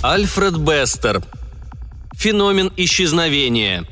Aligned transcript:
Альфред 0.00 0.56
Бестер. 0.56 1.24
Феномен 2.14 2.72
исчезновения. 2.76 3.84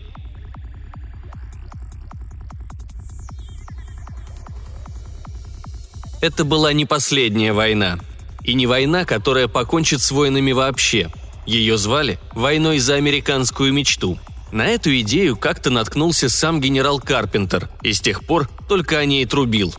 Это 6.21 6.45
была 6.45 6.73
не 6.73 6.85
последняя 6.85 7.53
война. 7.53 7.99
И 8.45 8.55
не 8.55 8.69
война, 8.69 9.05
которая 9.05 9.49
покончит 9.49 10.01
с 10.01 10.13
войнами 10.13 10.53
вообще. 10.53 11.11
Ее 11.45 11.77
звали 11.77 12.21
«Войной 12.35 12.79
за 12.79 12.95
американскую 12.95 13.73
мечту». 13.73 14.17
На 14.53 14.67
эту 14.69 14.97
идею 15.01 15.37
как-то 15.37 15.71
наткнулся 15.71 16.29
сам 16.29 16.61
генерал 16.61 17.01
Карпентер, 17.01 17.69
и 17.83 17.93
с 17.93 18.01
тех 18.01 18.25
пор 18.25 18.49
только 18.69 18.99
о 18.99 19.05
ней 19.05 19.27
трубил. 19.27 19.75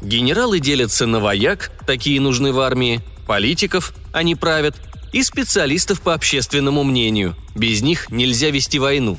Генералы 0.00 0.60
делятся 0.60 1.06
на 1.06 1.18
вояк, 1.18 1.72
такие 1.84 2.20
нужны 2.20 2.52
в 2.52 2.60
армии, 2.60 3.02
политиков, 3.26 3.92
они 4.12 4.36
правят, 4.36 4.76
и 5.14 5.22
специалистов 5.22 6.00
по 6.00 6.12
общественному 6.12 6.82
мнению. 6.82 7.36
Без 7.54 7.82
них 7.82 8.10
нельзя 8.10 8.50
вести 8.50 8.80
войну. 8.80 9.16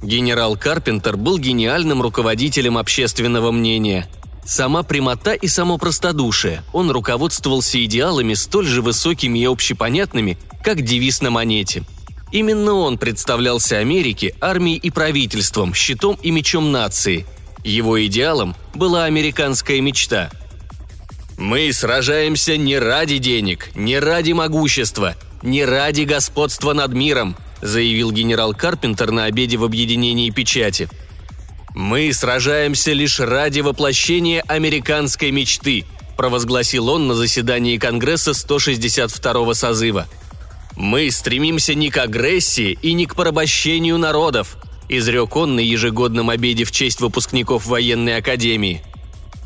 Генерал 0.00 0.56
Карпентер 0.56 1.16
был 1.16 1.36
гениальным 1.36 2.00
руководителем 2.00 2.78
общественного 2.78 3.50
мнения. 3.50 4.08
Сама 4.44 4.84
прямота 4.84 5.34
и 5.34 5.48
само 5.48 5.78
простодушие. 5.78 6.62
Он 6.72 6.92
руководствовался 6.92 7.84
идеалами 7.84 8.34
столь 8.34 8.66
же 8.66 8.82
высокими 8.82 9.40
и 9.40 9.46
общепонятными, 9.46 10.38
как 10.62 10.82
девиз 10.82 11.20
на 11.22 11.30
монете. 11.30 11.82
Именно 12.30 12.74
он 12.74 12.96
представлялся 12.96 13.78
Америке, 13.78 14.36
армией 14.40 14.78
и 14.78 14.90
правительством, 14.90 15.74
щитом 15.74 16.16
и 16.22 16.30
мечом 16.30 16.70
нации. 16.70 17.26
Его 17.64 18.04
идеалом 18.06 18.54
была 18.74 19.06
американская 19.06 19.80
мечта– 19.80 20.30
мы 21.42 21.72
сражаемся 21.72 22.56
не 22.56 22.78
ради 22.78 23.18
денег, 23.18 23.70
не 23.74 23.98
ради 23.98 24.30
могущества, 24.30 25.16
не 25.42 25.64
ради 25.64 26.02
господства 26.02 26.72
над 26.72 26.92
миром», 26.94 27.36
заявил 27.60 28.12
генерал 28.12 28.54
Карпентер 28.54 29.10
на 29.10 29.24
обеде 29.24 29.56
в 29.56 29.64
объединении 29.64 30.30
печати. 30.30 30.88
«Мы 31.74 32.12
сражаемся 32.12 32.92
лишь 32.92 33.18
ради 33.18 33.60
воплощения 33.60 34.42
американской 34.46 35.32
мечты», 35.32 35.84
провозгласил 36.16 36.88
он 36.88 37.08
на 37.08 37.14
заседании 37.14 37.76
Конгресса 37.76 38.30
162-го 38.30 39.52
созыва. 39.54 40.06
«Мы 40.76 41.10
стремимся 41.10 41.74
не 41.74 41.90
к 41.90 41.98
агрессии 41.98 42.78
и 42.82 42.92
не 42.92 43.06
к 43.06 43.16
порабощению 43.16 43.98
народов», 43.98 44.56
изрек 44.88 45.34
он 45.34 45.56
на 45.56 45.60
ежегодном 45.60 46.30
обеде 46.30 46.62
в 46.62 46.70
честь 46.70 47.00
выпускников 47.00 47.66
военной 47.66 48.16
академии. 48.18 48.82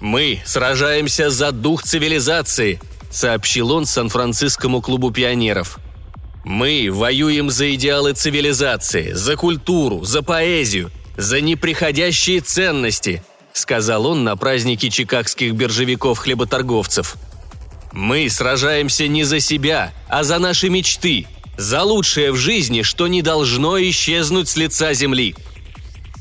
«Мы 0.00 0.40
сражаемся 0.44 1.30
за 1.30 1.52
дух 1.52 1.82
цивилизации», 1.82 2.80
сообщил 3.10 3.72
он 3.72 3.86
Сан-Францискому 3.86 4.82
клубу 4.82 5.10
пионеров– 5.10 5.78
мы 6.46 6.90
воюем 6.92 7.50
за 7.50 7.74
идеалы 7.74 8.12
цивилизации, 8.12 9.10
за 9.14 9.34
культуру, 9.34 10.04
за 10.04 10.22
поэзию, 10.22 10.92
за 11.16 11.40
неприходящие 11.40 12.40
ценности»,— 12.40 13.20
сказал 13.52 14.06
он 14.06 14.22
на 14.22 14.36
празднике 14.36 14.88
чикагских 14.88 15.54
биржевиков-хлеботорговцев. 15.54 17.16
«Мы 17.90 18.30
сражаемся 18.30 19.08
не 19.08 19.24
за 19.24 19.40
себя, 19.40 19.92
а 20.08 20.22
за 20.22 20.38
наши 20.38 20.68
мечты, 20.68 21.26
за 21.58 21.82
лучшее 21.82 22.30
в 22.30 22.36
жизни, 22.36 22.82
что 22.82 23.08
не 23.08 23.22
должно 23.22 23.80
исчезнуть 23.80 24.48
с 24.48 24.56
лица 24.56 24.94
земли». 24.94 25.34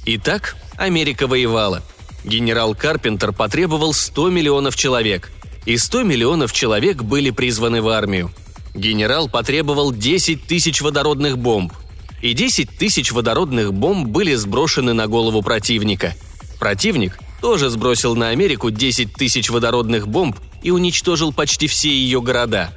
Итак, 0.07 0.55
Америка 0.75 1.27
воевала. 1.27 1.83
Генерал 2.25 2.75
Карпентер 2.75 3.31
потребовал 3.31 3.93
100 3.93 4.29
миллионов 4.29 4.75
человек, 4.75 5.31
и 5.65 5.77
100 5.77 6.03
миллионов 6.03 6.51
человек 6.51 7.01
были 7.03 7.29
призваны 7.29 7.81
в 7.81 7.87
армию– 7.87 8.31
Генерал 8.75 9.29
потребовал 9.29 9.93
10 9.93 10.45
тысяч 10.45 10.81
водородных 10.81 11.37
бомб. 11.37 11.73
И 12.21 12.33
10 12.33 12.77
тысяч 12.77 13.11
водородных 13.11 13.73
бомб 13.73 14.07
были 14.07 14.35
сброшены 14.35 14.93
на 14.93 15.07
голову 15.07 15.41
противника. 15.41 16.13
Противник 16.59 17.17
тоже 17.41 17.69
сбросил 17.69 18.15
на 18.15 18.29
Америку 18.29 18.71
10 18.71 19.13
тысяч 19.13 19.49
водородных 19.49 20.07
бомб 20.07 20.37
и 20.61 20.71
уничтожил 20.71 21.31
почти 21.31 21.67
все 21.67 21.89
ее 21.89 22.21
города. 22.21 22.71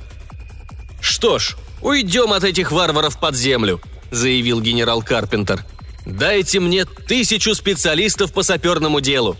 «Что 1.00 1.38
ж, 1.38 1.56
уйдем 1.82 2.32
от 2.32 2.44
этих 2.44 2.70
варваров 2.70 3.18
под 3.18 3.34
землю»,– 3.34 3.80
заявил 4.10 4.60
генерал 4.60 5.02
Карпентер. 5.02 5.64
«Дайте 6.08 6.58
мне 6.58 6.84
тысячу 6.84 7.54
специалистов 7.54 8.32
по 8.32 8.42
саперному 8.42 9.00
делу». 9.00 9.36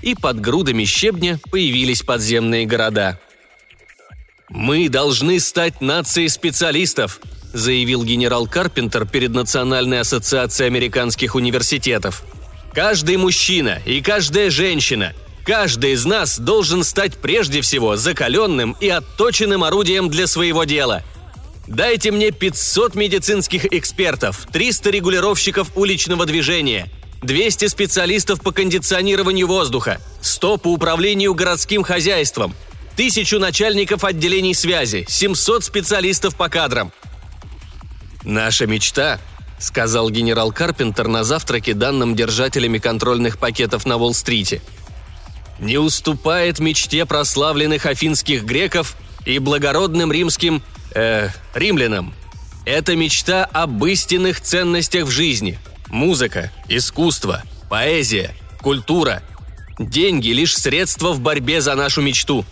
И 0.00 0.14
под 0.14 0.40
грудами 0.40 0.84
щебня 0.84 1.38
появились 1.50 2.02
подземные 2.02 2.66
города– 2.66 3.20
«Мы 4.54 4.88
должны 4.88 5.40
стать 5.40 5.80
нацией 5.80 6.28
специалистов», 6.28 7.20
заявил 7.52 8.04
генерал 8.04 8.46
Карпентер 8.46 9.06
перед 9.06 9.30
Национальной 9.30 10.00
ассоциацией 10.00 10.68
американских 10.68 11.34
университетов. 11.34 12.22
«Каждый 12.72 13.16
мужчина 13.16 13.80
и 13.86 14.00
каждая 14.00 14.50
женщина, 14.50 15.12
каждый 15.44 15.92
из 15.92 16.04
нас 16.04 16.38
должен 16.38 16.84
стать 16.84 17.16
прежде 17.16 17.62
всего 17.62 17.96
закаленным 17.96 18.76
и 18.80 18.88
отточенным 18.88 19.64
орудием 19.64 20.10
для 20.10 20.26
своего 20.26 20.64
дела. 20.64 21.02
Дайте 21.66 22.10
мне 22.10 22.30
500 22.30 22.94
медицинских 22.94 23.72
экспертов, 23.72 24.46
300 24.52 24.90
регулировщиков 24.90 25.76
уличного 25.76 26.26
движения, 26.26 26.90
200 27.22 27.68
специалистов 27.68 28.42
по 28.42 28.52
кондиционированию 28.52 29.46
воздуха, 29.46 29.98
100 30.20 30.58
по 30.58 30.68
управлению 30.68 31.34
городским 31.34 31.82
хозяйством, 31.82 32.54
тысячу 32.96 33.38
начальников 33.38 34.04
отделений 34.04 34.54
связи, 34.54 35.06
700 35.08 35.64
специалистов 35.64 36.36
по 36.36 36.50
кадрам. 36.50 36.92
«Наша 38.24 38.66
мечта»,— 38.66 39.18
сказал 39.58 40.10
генерал 40.10 40.52
Карпентер 40.52 41.08
на 41.08 41.24
завтраке 41.24 41.72
данным 41.72 42.14
держателями 42.14 42.76
контрольных 42.76 43.38
пакетов 43.38 43.86
на 43.86 43.96
Уолл-стрите, 43.96 44.60
«не 45.58 45.78
уступает 45.78 46.58
мечте 46.58 47.06
прославленных 47.06 47.86
афинских 47.86 48.44
греков 48.44 48.96
и 49.24 49.38
благородным 49.38 50.12
римским... 50.12 50.62
э... 50.94 51.28
римлянам. 51.54 52.14
Это 52.64 52.96
мечта 52.96 53.44
об 53.44 53.84
истинных 53.84 54.40
ценностях 54.40 55.04
в 55.04 55.10
жизни. 55.10 55.58
Музыка, 55.88 56.50
искусство, 56.68 57.42
поэзия, 57.68 58.34
культура. 58.62 59.22
Деньги— 59.78 60.28
лишь 60.30 60.56
средства 60.56 61.12
в 61.12 61.20
борьбе 61.20 61.60
за 61.60 61.74
нашу 61.74 62.00
мечту», 62.00 62.44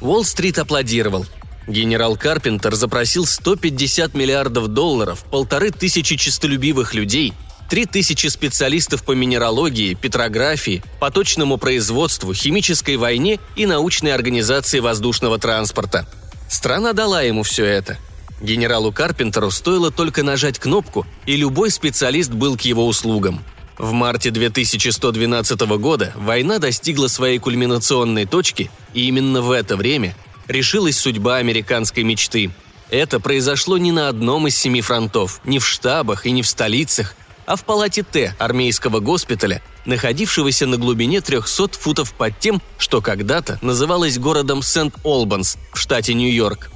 Уолл-стрит 0.00 0.58
аплодировал. 0.58 1.26
Генерал 1.66 2.16
Карпентер 2.16 2.74
запросил 2.74 3.26
150 3.26 4.14
миллиардов 4.14 4.68
долларов, 4.68 5.24
полторы 5.30 5.70
тысячи 5.70 6.16
честолюбивых 6.16 6.94
людей, 6.94 7.34
три 7.68 7.84
тысячи 7.84 8.28
специалистов 8.28 9.04
по 9.04 9.12
минералогии, 9.12 9.94
петрографии, 9.94 10.82
поточному 11.00 11.58
производству, 11.58 12.32
химической 12.32 12.96
войне 12.96 13.38
и 13.56 13.66
научной 13.66 14.14
организации 14.14 14.78
воздушного 14.78 15.38
транспорта. 15.38 16.08
Страна 16.48 16.92
дала 16.92 17.22
ему 17.22 17.42
все 17.42 17.64
это. 17.64 17.98
Генералу 18.40 18.92
Карпентеру 18.92 19.50
стоило 19.50 19.90
только 19.90 20.22
нажать 20.22 20.58
кнопку, 20.58 21.06
и 21.26 21.36
любой 21.36 21.70
специалист 21.70 22.30
был 22.30 22.56
к 22.56 22.62
его 22.62 22.86
услугам– 22.86 23.42
в 23.78 23.92
марте 23.92 24.32
2112 24.32 25.60
года 25.78 26.12
война 26.16 26.58
достигла 26.58 27.06
своей 27.06 27.38
кульминационной 27.38 28.26
точки, 28.26 28.72
и 28.92 29.06
именно 29.06 29.40
в 29.40 29.52
это 29.52 29.76
время 29.76 30.16
решилась 30.48 30.98
судьба 30.98 31.36
американской 31.36 32.02
мечты. 32.02 32.50
Это 32.90 33.20
произошло 33.20 33.78
не 33.78 33.92
на 33.92 34.08
одном 34.08 34.48
из 34.48 34.56
семи 34.56 34.80
фронтов, 34.80 35.40
не 35.44 35.60
в 35.60 35.66
штабах 35.66 36.26
и 36.26 36.32
не 36.32 36.42
в 36.42 36.48
столицах, 36.48 37.14
а 37.48 37.56
в 37.56 37.64
палате 37.64 38.02
Т 38.02 38.34
армейского 38.38 39.00
госпиталя, 39.00 39.62
находившегося 39.86 40.66
на 40.66 40.76
глубине 40.76 41.22
300 41.22 41.78
футов 41.78 42.12
под 42.12 42.38
тем, 42.38 42.60
что 42.76 43.00
когда-то 43.00 43.58
называлось 43.62 44.18
городом 44.18 44.62
Сент-Олбанс 44.62 45.56
в 45.72 45.78
штате 45.78 46.12
Нью-Йорк. 46.12 46.70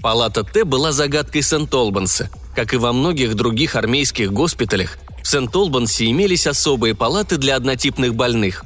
Палата 0.00 0.42
Т 0.42 0.64
была 0.64 0.92
загадкой 0.92 1.42
Сент-Олбанса. 1.42 2.30
Как 2.54 2.72
и 2.72 2.78
во 2.78 2.94
многих 2.94 3.34
других 3.34 3.76
армейских 3.76 4.32
госпиталях, 4.32 4.96
в 5.22 5.28
Сент-Олбансе 5.28 6.10
имелись 6.10 6.46
особые 6.46 6.94
палаты 6.94 7.36
для 7.36 7.54
однотипных 7.54 8.14
больных. 8.14 8.64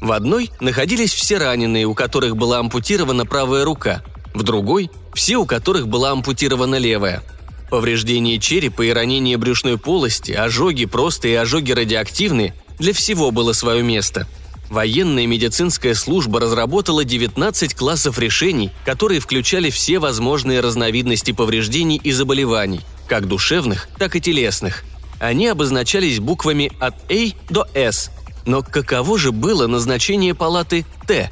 В 0.00 0.12
одной 0.12 0.50
находились 0.60 1.12
все 1.12 1.36
раненые, 1.36 1.84
у 1.84 1.92
которых 1.92 2.38
была 2.38 2.58
ампутирована 2.58 3.26
правая 3.26 3.66
рука, 3.66 4.02
в 4.32 4.42
другой– 4.44 4.90
все, 5.12 5.36
у 5.36 5.44
которых 5.44 5.88
была 5.88 6.12
ампутирована 6.12 6.76
левая. 6.76 7.22
Повреждение 7.70 8.38
черепа 8.38 8.82
и 8.82 8.90
ранение 8.90 9.36
брюшной 9.36 9.78
полости, 9.78 10.32
ожоги 10.32 10.86
простые 10.86 11.34
и 11.34 11.36
ожоги 11.36 11.72
радиоактивные– 11.72 12.54
для 12.78 12.94
всего 12.94 13.30
было 13.30 13.52
свое 13.52 13.82
место– 13.82 14.26
Военная 14.70 15.26
медицинская 15.26 15.94
служба 15.94 16.38
разработала 16.38 17.02
19 17.02 17.74
классов 17.74 18.20
решений, 18.20 18.70
которые 18.84 19.18
включали 19.18 19.68
все 19.68 19.98
возможные 19.98 20.60
разновидности 20.60 21.32
повреждений 21.32 22.00
и 22.02 22.12
заболеваний, 22.12 22.82
как 23.08 23.26
душевных, 23.26 23.88
так 23.98 24.14
и 24.14 24.20
телесных 24.20 24.84
они 25.20 25.46
обозначались 25.46 26.18
буквами 26.18 26.72
от 26.80 26.94
A 27.12 27.32
до 27.50 27.68
S. 27.74 28.10
Но 28.46 28.62
каково 28.62 29.18
же 29.18 29.30
было 29.32 29.66
назначение 29.66 30.34
палаты 30.34 30.86
Т? 31.06 31.30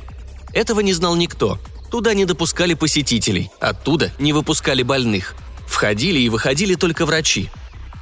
Этого 0.53 0.81
не 0.81 0.93
знал 0.93 1.17
никто. 1.17 1.59
Туда 1.91 2.13
не 2.13 2.27
допускали 2.27 2.75
посетителей, 2.75 3.51
оттуда 3.61 4.13
не 4.19 4.35
выпускали 4.35 4.83
больных. 4.83 5.35
Входили 5.69 6.19
и 6.19 6.29
выходили 6.29 6.75
только 6.75 7.07
врачи. 7.07 7.51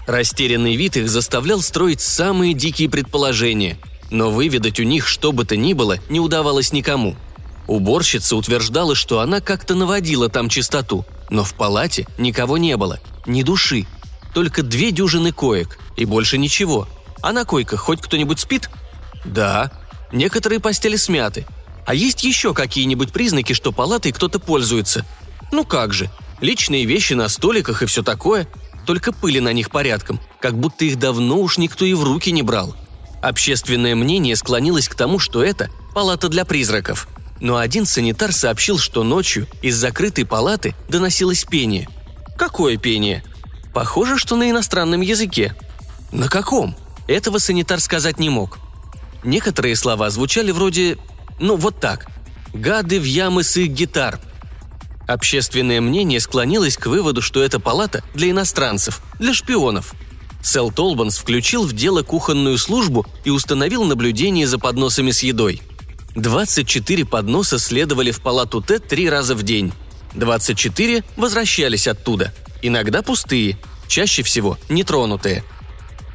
Растерянный 0.07 0.77
вид 0.77 0.97
их 0.97 1.11
заставлял 1.11 1.61
строить 1.61 2.01
самые 2.01 2.55
дикие 2.55 2.89
предположения, 2.89 3.77
но 4.11 4.31
выведать 4.31 4.79
у 4.79 4.85
них 4.85 5.07
что 5.07 5.33
бы 5.33 5.45
то 5.45 5.57
ни 5.57 5.73
было 5.73 5.99
не 6.09 6.21
удавалось 6.21 6.73
никому. 6.73 7.17
Уборщица 7.67 8.37
утверждала, 8.37 8.95
что 8.95 9.19
она 9.19 9.41
как-то 9.41 9.75
наводила 9.75 10.29
там 10.29 10.49
чистоту, 10.49 11.05
но 11.29 11.43
в 11.43 11.55
палате 11.55 12.07
никого 12.17 12.57
не 12.57 12.77
было, 12.77 13.01
ни 13.27 13.43
души, 13.43 13.87
только 14.33 14.63
две 14.63 14.93
дюжины 14.93 15.33
коек 15.33 15.79
и 15.97 16.05
больше 16.05 16.39
ничего. 16.39 16.89
А 17.21 17.33
на 17.33 17.45
койках 17.45 17.81
хоть 17.81 18.01
кто-нибудь 18.01 18.39
спит? 18.39 18.71
Да. 19.25 19.73
Некоторые 20.13 20.61
постели 20.61 20.95
смяты. 20.95 21.45
А 21.85 21.95
есть 21.95 22.23
еще 22.23 22.55
какие-нибудь 22.55 23.13
признаки, 23.13 23.55
что 23.55 23.73
палатой 23.73 24.13
кто-то 24.13 24.39
пользуется? 24.39 25.05
Ну 25.51 25.65
как 25.65 25.93
же, 25.93 26.11
личные 26.41 26.85
вещи 26.85 27.15
на 27.15 27.29
столиках 27.29 27.83
и 27.83 27.87
все 27.87 28.03
такое– 28.03 28.49
только 28.87 29.13
пыли 29.13 29.41
на 29.41 29.53
них 29.53 29.71
порядком, 29.71 30.21
как 30.41 30.57
будто 30.57 30.85
их 30.85 30.99
давно 30.99 31.41
уж 31.41 31.59
никто 31.59 31.85
и 31.85 31.93
в 31.93 32.05
руки 32.05 32.31
не 32.31 32.43
брал. 32.43 32.75
Общественное 33.21 33.95
мнение 33.95 34.37
склонилось 34.37 34.89
к 34.89 34.95
тому, 34.95 35.19
что 35.19 35.43
это 35.43 35.71
палата 35.93 36.29
для 36.29 36.45
призраков. 36.45 37.09
Но 37.41 37.57
один 37.59 37.85
санитар 37.85 38.33
сообщил, 38.33 38.79
что 38.79 39.03
ночью 39.03 39.47
из 39.61 39.77
закрытой 39.77 40.25
палаты 40.25 40.75
доносилось 40.89 41.45
пение. 41.45 41.89
Какое 42.39 42.79
пение? 42.79 43.25
Похоже, 43.75 44.17
что 44.17 44.37
на 44.37 44.49
иностранном 44.49 45.03
языке. 45.03 45.55
На 46.13 46.29
каком? 46.29 46.77
Этого 47.09 47.39
санитар 47.39 47.81
сказать 47.81 48.19
не 48.19 48.31
мог. 48.31 48.59
Некоторые 49.25 49.77
слова 49.77 50.09
звучали 50.11 50.53
вроде 50.53 50.97
«ну 51.41 51.57
вот 51.57 51.81
так», 51.81 52.07
«гады 52.55 53.01
в 53.01 53.05
ямы 53.05 53.43
с 53.43 53.57
их 53.57 53.71
гитар», 53.71 54.21
Общественное 55.07 55.81
мнение 55.81 56.19
склонилось 56.19 56.77
к 56.77 56.87
выводу, 56.87 57.23
что 57.23 57.43
это 57.43 57.61
палата 57.61 58.03
для 58.15 58.31
иностранцев, 58.31 59.01
для 59.19 59.35
шпионов. 59.35 59.95
Сэл 60.43 60.71
Толбанс 60.71 61.19
включил 61.19 61.65
в 61.65 61.73
дело 61.73 62.03
кухонную 62.03 62.59
службу 62.59 63.07
и 63.25 63.31
установил 63.31 63.85
наблюдение 63.85 64.47
за 64.47 64.59
подносами 64.59 65.13
с 65.13 65.23
едой. 65.23 65.63
24 66.15 67.05
подноса 67.05 67.59
следовали 67.59 68.11
в 68.11 68.21
палату 68.21 68.61
Т 68.63 68.79
три 68.79 69.09
раза 69.09 69.35
в 69.35 69.43
день. 69.43 69.73
24 70.15 71.05
возвращались 71.17 71.87
оттуда, 71.87 72.33
иногда 72.63 73.03
пустые, 73.03 73.59
чаще 73.87 74.23
всего 74.23 74.59
нетронутые. 74.69 75.45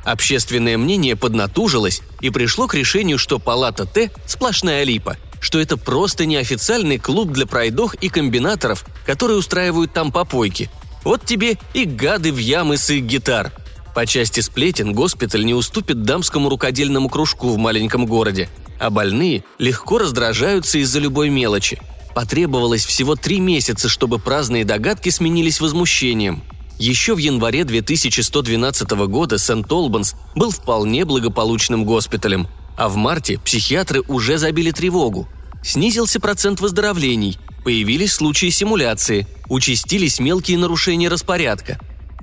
Общественное 0.03 0.77
мнение 0.77 1.15
поднатужилось 1.15 2.01
и 2.19 2.29
пришло 2.29 2.67
к 2.67 2.73
решению, 2.73 3.19
что 3.19 3.37
палата 3.37 3.85
Т– 3.85 4.11
сплошная 4.25 4.83
липа– 4.83 5.17
что 5.41 5.59
это 5.59 5.75
просто 5.75 6.25
неофициальный 6.25 6.99
клуб 6.99 7.31
для 7.31 7.45
пройдох 7.45 7.95
и 7.95 8.07
комбинаторов, 8.07 8.85
которые 9.05 9.37
устраивают 9.37 9.91
там 9.91 10.11
попойки. 10.11 10.69
Вот 11.03 11.25
тебе 11.25 11.57
и 11.73 11.83
гады 11.83 12.31
в 12.31 12.37
ямы 12.37 12.77
с 12.77 12.89
их 12.91 13.03
гитар. 13.03 13.51
По 13.95 14.05
части 14.05 14.39
сплетен 14.39 14.93
госпиталь 14.93 15.43
не 15.43 15.53
уступит 15.53 16.03
дамскому 16.03 16.47
рукодельному 16.47 17.09
кружку 17.09 17.49
в 17.49 17.57
маленьком 17.57 18.05
городе, 18.05 18.49
а 18.79 18.89
больные 18.89 19.43
легко 19.57 19.97
раздражаются 19.97 20.77
из-за 20.77 20.99
любой 20.99 21.29
мелочи. 21.29 21.81
Потребовалось 22.13 22.85
всего 22.85 23.15
три 23.15 23.39
месяца, 23.39 23.89
чтобы 23.89 24.19
праздные 24.19 24.63
догадки 24.63 25.09
сменились 25.09 25.59
возмущением. 25.59 26.43
Еще 26.77 27.15
в 27.15 27.17
январе 27.17 27.63
2112 27.63 28.91
года 29.07 29.37
Сент-Олбанс 29.37 30.13
был 30.35 30.51
вполне 30.51 31.03
благополучным 31.03 31.83
госпиталем– 31.83 32.47
а 32.77 32.89
в 32.89 32.95
марте 32.95 33.39
психиатры 33.39 34.01
уже 34.07 34.37
забили 34.37 34.71
тревогу. 34.71 35.27
Снизился 35.63 36.19
процент 36.19 36.59
выздоровлений, 36.59 37.37
появились 37.63 38.13
случаи 38.13 38.49
симуляции, 38.49 39.27
участились 39.49 40.19
мелкие 40.19 40.57
нарушения 40.57 41.07
распорядка. 41.07 41.79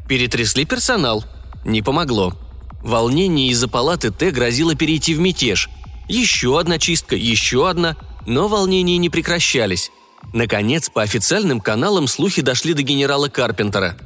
Перетрясли 0.09 0.65
персонал. 0.65 1.25
Не 1.65 1.83
помогло. 1.83 2.35
Волнение 2.83 3.51
из-за 3.51 3.69
палаты 3.69 4.11
Т 4.11 4.31
грозило 4.31 4.75
перейти 4.75 5.15
в 5.15 5.21
мятеж. 5.21 5.69
Еще 6.09 6.59
одна 6.59 6.79
чистка, 6.79 7.17
еще 7.17 7.69
одна, 7.69 7.97
но 8.27 8.49
волнения 8.49 8.97
не 8.97 9.11
прекращались. 9.11 9.91
Наконец, 10.33 10.89
по 10.89 11.03
официальным 11.03 11.61
каналам 11.61 12.07
слухи 12.07 12.43
дошли 12.43 12.75
до 12.75 12.83
генерала 12.83 13.29
Карпентера. 13.29 13.97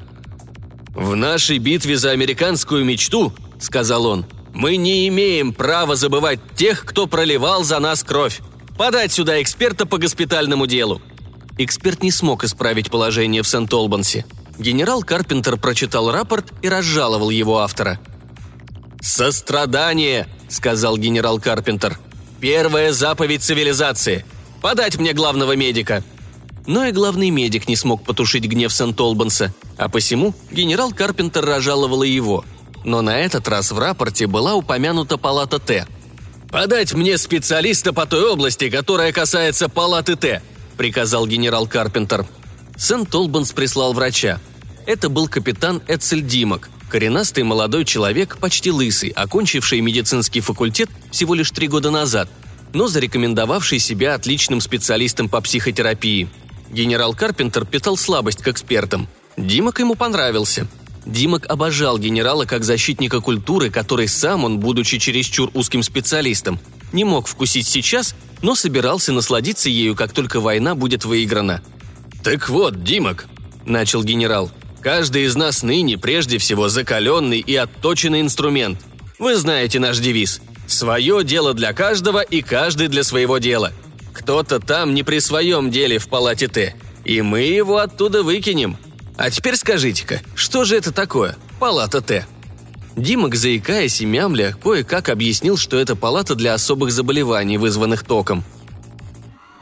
«В 0.94 1.16
нашей 1.16 1.58
битве 1.58 1.96
за 1.96 2.10
американскую 2.10 2.84
мечту»,— 2.84 3.32
сказал 3.58 4.06
он, 4.06 4.26
мы 4.54 4.76
не 4.76 5.08
имеем 5.08 5.52
права 5.52 5.96
забывать 5.96 6.40
тех, 6.56 6.84
кто 6.84 7.06
проливал 7.06 7.64
за 7.64 7.78
нас 7.78 8.02
кровь. 8.02 8.40
Подать 8.76 9.12
сюда 9.12 9.40
эксперта 9.42 9.86
по 9.86 9.98
госпитальному 9.98 10.66
делу». 10.66 11.00
Эксперт 11.58 12.02
не 12.02 12.10
смог 12.10 12.44
исправить 12.44 12.90
положение 12.90 13.42
в 13.42 13.48
Сент-Олбансе. 13.48 14.24
Генерал 14.58 15.02
Карпентер 15.02 15.58
прочитал 15.58 16.10
рапорт 16.10 16.52
и 16.62 16.68
разжаловал 16.68 17.30
его 17.30 17.58
автора. 17.58 18.00
«Сострадание»,— 19.00 20.28
сказал 20.48 20.96
генерал 20.96 21.40
Карпентер. 21.40 21.98
«Первая 22.40 22.92
заповедь 22.92 23.42
цивилизации. 23.42 24.24
Подать 24.60 24.98
мне 24.98 25.12
главного 25.12 25.56
медика». 25.56 26.02
Но 26.64 26.84
и 26.84 26.92
главный 26.92 27.30
медик 27.30 27.66
не 27.66 27.74
смог 27.74 28.04
потушить 28.04 28.44
гнев 28.44 28.72
Сент-Олбанса, 28.72 29.52
а 29.76 29.88
посему 29.88 30.32
генерал 30.52 30.92
Карпентер 30.92 31.44
разжаловал 31.44 32.04
и 32.04 32.08
его— 32.08 32.44
но 32.84 33.02
на 33.02 33.18
этот 33.18 33.48
раз 33.48 33.72
в 33.72 33.78
рапорте 33.78 34.26
была 34.26 34.54
упомянута 34.54 35.18
палата 35.18 35.58
Т. 35.58 35.86
«Подать 36.50 36.92
мне 36.92 37.16
специалиста 37.16 37.92
по 37.92 38.06
той 38.06 38.30
области, 38.30 38.68
которая 38.68 39.12
касается 39.12 39.68
палаты 39.68 40.16
Т»,– 40.16 40.42
приказал 40.76 41.26
генерал 41.26 41.66
Карпентер. 41.66 42.26
Сент-Олбанс 42.76 43.52
прислал 43.52 43.92
врача. 43.92 44.40
Это 44.86 45.08
был 45.08 45.28
капитан 45.28 45.82
Эцель 45.86 46.22
Димок, 46.22 46.68
коренастый 46.90 47.44
молодой 47.44 47.84
человек, 47.84 48.36
почти 48.38 48.70
лысый, 48.70 49.10
окончивший 49.10 49.80
медицинский 49.80 50.40
факультет 50.40 50.90
всего 51.10 51.34
лишь 51.34 51.50
три 51.50 51.68
года 51.68 51.90
назад, 51.90 52.28
но 52.72 52.88
зарекомендовавший 52.88 53.78
себя 53.78 54.14
отличным 54.14 54.60
специалистом 54.60 55.28
по 55.28 55.40
психотерапии. 55.40 56.28
Генерал 56.70 57.14
Карпентер 57.14 57.64
питал 57.64 57.96
слабость 57.96 58.42
к 58.42 58.48
экспертам. 58.48 59.08
Димок 59.36 59.78
ему 59.78 59.94
понравился– 59.94 60.66
Димок 61.04 61.46
обожал 61.48 61.98
генерала 61.98 62.44
как 62.44 62.64
защитника 62.64 63.20
культуры, 63.20 63.70
который 63.70 64.06
сам 64.06 64.44
он, 64.44 64.60
будучи 64.60 64.98
чересчур 64.98 65.50
узким 65.54 65.82
специалистом, 65.82 66.60
не 66.92 67.04
мог 67.04 67.26
вкусить 67.26 67.66
сейчас, 67.66 68.14
но 68.40 68.54
собирался 68.54 69.12
насладиться 69.12 69.68
ею, 69.68 69.96
как 69.96 70.12
только 70.12 70.40
война 70.40 70.74
будет 70.74 71.04
выиграна. 71.04 71.62
«Так 72.22 72.48
вот, 72.48 72.84
Димок»,– 72.84 73.26
начал 73.66 74.04
генерал,– 74.04 74.50
«каждый 74.80 75.24
из 75.24 75.34
нас 75.34 75.62
ныне 75.62 75.98
прежде 75.98 76.38
всего 76.38 76.68
закаленный 76.68 77.40
и 77.40 77.56
отточенный 77.56 78.20
инструмент. 78.20 78.80
Вы 79.18 79.36
знаете 79.36 79.78
наш 79.80 79.98
девиз– 79.98 80.40
«Свое 80.68 81.24
дело 81.24 81.52
для 81.52 81.72
каждого 81.72 82.22
и 82.22 82.40
каждый 82.40 82.88
для 82.88 83.02
своего 83.02 83.38
дела». 83.38 83.72
Кто-то 84.14 84.60
там 84.60 84.94
не 84.94 85.02
при 85.02 85.18
своем 85.18 85.70
деле 85.70 85.98
в 85.98 86.06
палате 86.08 86.46
Т, 86.46 86.76
и 87.04 87.20
мы 87.22 87.40
его 87.40 87.78
оттуда 87.78 88.22
выкинем– 88.22 88.76
а 89.16 89.30
теперь 89.30 89.56
скажите-ка, 89.56 90.20
что 90.34 90.64
же 90.64 90.76
это 90.76 90.92
такое? 90.92 91.36
Палата 91.58 92.00
Т. 92.00 92.26
Димок, 92.96 93.34
заикаясь 93.34 94.00
и 94.00 94.06
мямля, 94.06 94.54
кое-как 94.62 95.08
объяснил, 95.08 95.56
что 95.56 95.78
это 95.78 95.96
палата 95.96 96.34
для 96.34 96.54
особых 96.54 96.92
заболеваний, 96.92 97.58
вызванных 97.58 98.04
током. 98.04 98.44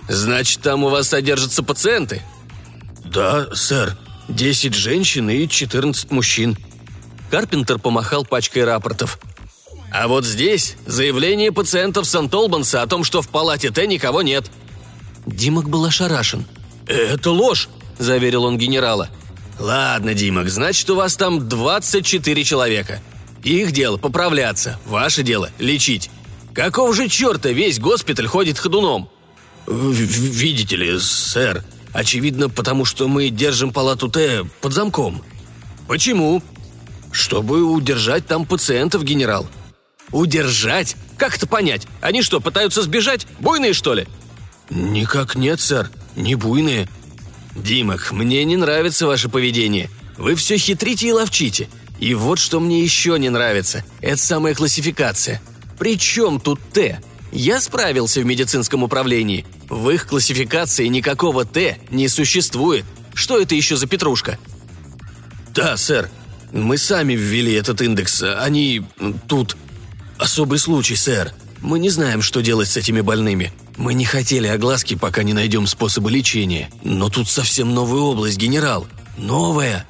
«Значит, 0.08 0.60
там 0.62 0.82
у 0.82 0.88
вас 0.88 1.08
содержатся 1.08 1.62
пациенты?» 1.62 2.22
«Да, 3.04 3.46
сэр. 3.54 3.96
Десять 4.28 4.74
женщин 4.74 5.30
и 5.30 5.48
четырнадцать 5.48 6.10
мужчин». 6.10 6.56
Карпентер 7.30 7.78
помахал 7.78 8.24
пачкой 8.24 8.64
рапортов. 8.64 9.20
«А 9.92 10.08
вот 10.08 10.24
здесь 10.24 10.76
заявление 10.86 11.52
пациентов 11.52 12.06
Сан-Толбанса 12.06 12.82
о 12.82 12.86
том, 12.88 13.04
что 13.04 13.22
в 13.22 13.28
палате 13.28 13.70
Т 13.70 13.86
никого 13.86 14.22
нет». 14.22 14.50
Димок 15.26 15.68
был 15.68 15.84
ошарашен. 15.84 16.44
«Это 16.86 17.30
ложь»,– 17.30 17.68
заверил 17.98 18.44
он 18.44 18.58
генерала. 18.58 19.08
«Ладно, 19.60 20.14
Димок, 20.14 20.48
значит, 20.48 20.88
у 20.88 20.96
вас 20.96 21.16
там 21.16 21.46
24 21.46 22.44
человека. 22.44 23.02
Их 23.44 23.72
дело 23.72 23.98
поправляться, 23.98 24.80
ваше 24.86 25.22
дело 25.22 25.50
лечить. 25.58 26.10
Какого 26.54 26.94
же 26.94 27.08
черта 27.08 27.50
весь 27.50 27.78
госпиталь 27.78 28.26
ходит 28.26 28.58
ходуном?» 28.58 29.10
«Видите 29.66 30.76
ли, 30.76 30.98
сэр, 30.98 31.62
очевидно, 31.92 32.48
потому 32.48 32.86
что 32.86 33.06
мы 33.06 33.28
держим 33.28 33.70
палату 33.70 34.08
Т 34.08 34.44
под 34.62 34.72
замком». 34.72 35.22
«Почему?» 35.86 36.42
«Чтобы 37.12 37.62
удержать 37.62 38.26
там 38.26 38.46
пациентов, 38.46 39.04
генерал». 39.04 39.46
«Удержать? 40.10 40.96
Как 41.18 41.36
это 41.36 41.46
понять? 41.46 41.86
Они 42.00 42.22
что, 42.22 42.40
пытаются 42.40 42.80
сбежать? 42.80 43.26
Буйные, 43.40 43.74
что 43.74 43.92
ли?» 43.92 44.08
«Никак 44.70 45.34
нет, 45.34 45.60
сэр, 45.60 45.90
не 46.16 46.34
буйные», 46.34 46.88
«Димок, 47.54 48.12
мне 48.12 48.44
не 48.44 48.56
нравится 48.56 49.06
ваше 49.06 49.28
поведение. 49.28 49.90
Вы 50.16 50.34
все 50.34 50.56
хитрите 50.56 51.08
и 51.08 51.12
ловчите. 51.12 51.68
И 51.98 52.14
вот 52.14 52.38
что 52.38 52.60
мне 52.60 52.82
еще 52.82 53.18
не 53.18 53.28
нравится. 53.28 53.84
Это 54.00 54.16
самая 54.16 54.54
классификация. 54.54 55.42
Причем 55.78 56.40
тут 56.40 56.60
Т? 56.72 57.00
Я 57.32 57.60
справился 57.60 58.20
в 58.20 58.24
медицинском 58.24 58.82
управлении. 58.82 59.44
В 59.68 59.90
их 59.90 60.06
классификации 60.06 60.86
никакого 60.86 61.44
Т 61.44 61.78
не 61.90 62.08
существует. 62.08 62.84
Что 63.14 63.38
это 63.38 63.54
еще 63.54 63.76
за 63.76 63.86
петрушка?» 63.86 64.38
Да, 65.54 65.76
сэр. 65.76 66.08
Мы 66.52 66.78
сами 66.78 67.14
ввели 67.14 67.52
этот 67.52 67.82
индекс. 67.82 68.22
Они... 68.22 68.82
тут... 69.28 69.56
Особый 70.18 70.58
случай, 70.58 70.96
сэр. 70.96 71.32
Мы 71.62 71.78
не 71.78 71.90
знаем, 71.90 72.22
что 72.22 72.40
делать 72.40 72.68
с 72.68 72.76
этими 72.76 73.00
больными. 73.00 73.52
Мы 73.76 73.94
не 73.94 74.04
хотели 74.04 74.46
огласки, 74.46 74.94
пока 74.94 75.22
не 75.22 75.32
найдем 75.32 75.66
способы 75.66 76.10
лечения. 76.10 76.70
Но 76.82 77.08
тут 77.10 77.28
совсем 77.28 77.74
новая 77.74 78.00
область, 78.00 78.38
генерал. 78.38 78.86
Новая. 79.18 79.86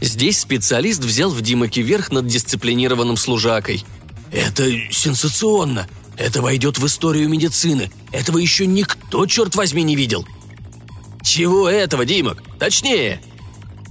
Здесь 0.00 0.40
специалист 0.40 1.00
взял 1.00 1.30
в 1.30 1.40
Димаке 1.40 1.80
верх 1.82 2.12
над 2.12 2.26
дисциплинированным 2.26 3.16
служакой. 3.16 3.84
Это 4.32 4.64
сенсационно. 4.90 5.88
Это 6.16 6.42
войдет 6.42 6.78
в 6.78 6.86
историю 6.86 7.28
медицины. 7.28 7.90
Этого 8.12 8.38
еще 8.38 8.66
никто, 8.66 9.26
черт 9.26 9.56
возьми, 9.56 9.82
не 9.82 9.96
видел. 9.96 10.26
Чего 11.22 11.68
этого, 11.68 12.04
Димок? 12.04 12.42
Точнее. 12.58 13.20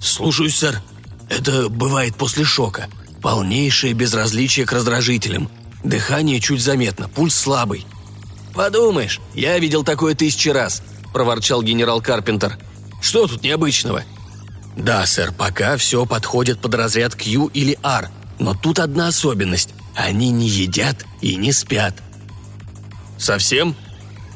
Слушаюсь, 0.02 0.56
сэр. 0.56 0.82
Это 1.30 1.68
бывает 1.68 2.16
после 2.16 2.44
шока. 2.46 2.90
Полнейшее 3.22 3.94
безразличие 3.94 4.66
к 4.66 4.72
раздражителям. 4.72 5.50
Дыхание 5.84 6.40
чуть 6.40 6.62
заметно, 6.62 7.10
пульс 7.10 7.36
слабый. 7.36 7.86
«Подумаешь, 8.54 9.20
я 9.34 9.58
видел 9.60 9.84
такое 9.84 10.16
тысячи 10.16 10.50
раз»,– 10.50 10.82
проворчал 11.14 11.62
генерал 11.62 12.02
Карпентер. 12.02 12.58
«Что 13.02 13.28
тут 13.28 13.44
необычного?» 13.44 14.04
«Да, 14.78 15.06
сэр, 15.06 15.34
пока 15.34 15.78
все 15.78 16.06
подходит 16.06 16.60
под 16.60 16.76
разряд 16.76 17.16
Q 17.16 17.50
или 17.54 17.78
R, 17.84 18.10
но 18.40 18.54
тут 18.54 18.80
одна 18.80 19.08
особенность. 19.08 19.70
Они 19.96 20.30
не 20.30 20.48
едят 20.48 21.06
и 21.22 21.36
не 21.36 21.52
спят». 21.52 21.96
«Совсем?» 23.18 23.76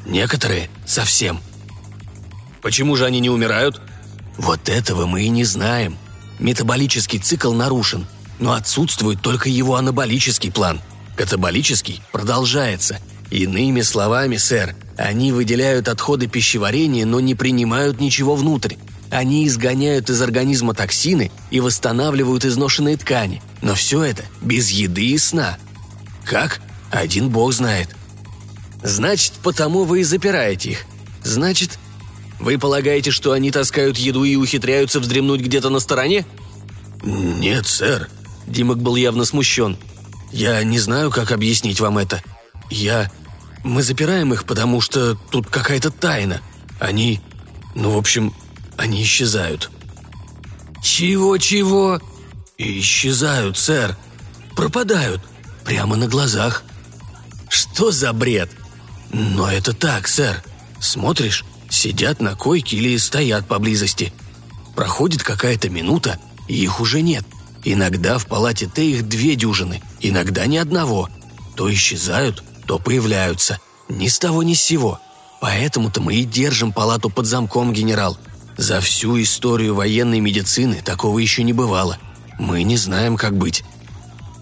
«Некоторые– 0.06 0.68
совсем». 0.86 1.40
«Почему 2.62 2.96
же 2.96 3.04
они 3.04 3.20
не 3.20 3.30
умирают?» 3.30 3.80
«Вот 4.36 4.68
этого 4.68 5.06
мы 5.06 5.22
и 5.22 5.28
не 5.28 5.44
знаем. 5.44 5.96
Метаболический 6.38 7.18
цикл 7.18 7.52
нарушен, 7.52 8.06
но 8.38 8.52
отсутствует 8.52 9.20
только 9.20 9.48
его 9.48 9.76
анаболический 9.76 10.52
план. 10.52 10.80
Катаболический 11.18 12.00
продолжается. 12.12 13.00
Иными 13.32 13.80
словами, 13.80 14.36
сэр, 14.36 14.76
они 14.96 15.32
выделяют 15.32 15.88
отходы 15.88 16.28
пищеварения, 16.28 17.04
но 17.04 17.18
не 17.18 17.34
принимают 17.34 18.00
ничего 18.00 18.36
внутрь. 18.36 18.76
Они 19.10 19.44
изгоняют 19.48 20.10
из 20.10 20.22
организма 20.22 20.74
токсины 20.74 21.32
и 21.50 21.58
восстанавливают 21.58 22.44
изношенные 22.44 22.96
ткани. 22.96 23.42
Но 23.62 23.74
все 23.74 24.04
это 24.04 24.22
без 24.42 24.70
еды 24.70 25.06
и 25.06 25.18
сна. 25.18 25.58
Как? 26.24 26.60
Один 26.92 27.30
бог 27.30 27.52
знает. 27.52 27.88
Значит, 28.84 29.32
потому 29.42 29.82
вы 29.82 30.02
и 30.02 30.04
запираете 30.04 30.70
их. 30.70 30.84
Значит, 31.24 31.80
вы 32.38 32.58
полагаете, 32.58 33.10
что 33.10 33.32
они 33.32 33.50
таскают 33.50 33.98
еду 33.98 34.22
и 34.22 34.36
ухитряются 34.36 35.00
вздремнуть 35.00 35.40
где-то 35.40 35.68
на 35.68 35.80
стороне? 35.80 36.24
Нет, 37.02 37.66
сэр. 37.66 38.08
Димок 38.46 38.78
был 38.78 38.94
явно 38.94 39.24
смущен. 39.24 39.76
Я 40.30 40.62
не 40.64 40.78
знаю, 40.78 41.10
как 41.10 41.32
объяснить 41.32 41.80
вам 41.80 41.98
это. 41.98 42.22
Я... 42.70 43.10
Мы 43.64 43.82
запираем 43.82 44.32
их, 44.32 44.44
потому 44.44 44.80
что 44.80 45.14
тут 45.14 45.48
какая-то 45.48 45.90
тайна. 45.90 46.40
Они... 46.78 47.20
Ну, 47.74 47.90
в 47.92 47.98
общем, 47.98 48.34
они 48.76 49.02
исчезают». 49.02 49.70
«Чего-чего?» 50.82 52.00
«Исчезают, 52.56 53.58
сэр. 53.58 53.96
Пропадают. 54.56 55.22
Прямо 55.64 55.96
на 55.96 56.06
глазах». 56.06 56.62
«Что 57.48 57.90
за 57.90 58.12
бред?» 58.12 58.50
«Но 59.12 59.50
это 59.50 59.72
так, 59.72 60.06
сэр. 60.06 60.42
Смотришь, 60.80 61.44
сидят 61.68 62.20
на 62.20 62.34
койке 62.36 62.76
или 62.76 62.96
стоят 62.96 63.46
поблизости. 63.48 64.12
Проходит 64.76 65.22
какая-то 65.22 65.68
минута, 65.68 66.18
и 66.46 66.62
их 66.62 66.80
уже 66.80 67.00
нет. 67.00 67.24
Иногда 67.64 68.18
в 68.18 68.26
палате 68.26 68.66
Т 68.66 68.84
их 68.84 69.08
две 69.08 69.34
дюжины, 69.34 69.82
иногда 70.00 70.46
ни 70.46 70.56
одного. 70.56 71.08
То 71.56 71.72
исчезают, 71.72 72.42
то 72.66 72.78
появляются. 72.78 73.58
Ни 73.88 74.08
с 74.08 74.18
того 74.18 74.42
ни 74.42 74.54
с 74.54 74.62
сего. 74.62 75.00
Поэтому-то 75.40 76.00
мы 76.00 76.14
и 76.16 76.24
держим 76.24 76.72
палату 76.72 77.10
под 77.10 77.26
замком, 77.26 77.72
генерал. 77.72 78.18
За 78.56 78.80
всю 78.80 79.20
историю 79.22 79.74
военной 79.74 80.20
медицины 80.20 80.82
такого 80.84 81.18
еще 81.18 81.42
не 81.42 81.52
бывало. 81.52 81.98
Мы 82.38 82.62
не 82.62 82.76
знаем, 82.76 83.16
как 83.16 83.36
быть». 83.36 83.64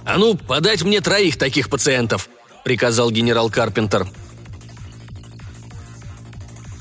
«А 0.05 0.19
ну, 0.19 0.37
подать 0.37 0.83
мне 0.83 1.01
троих 1.01 1.37
таких 1.37 1.69
пациентов!»– 1.69 2.29
приказал 2.65 3.11
генерал 3.11 3.51
Карпентер. 3.51 4.07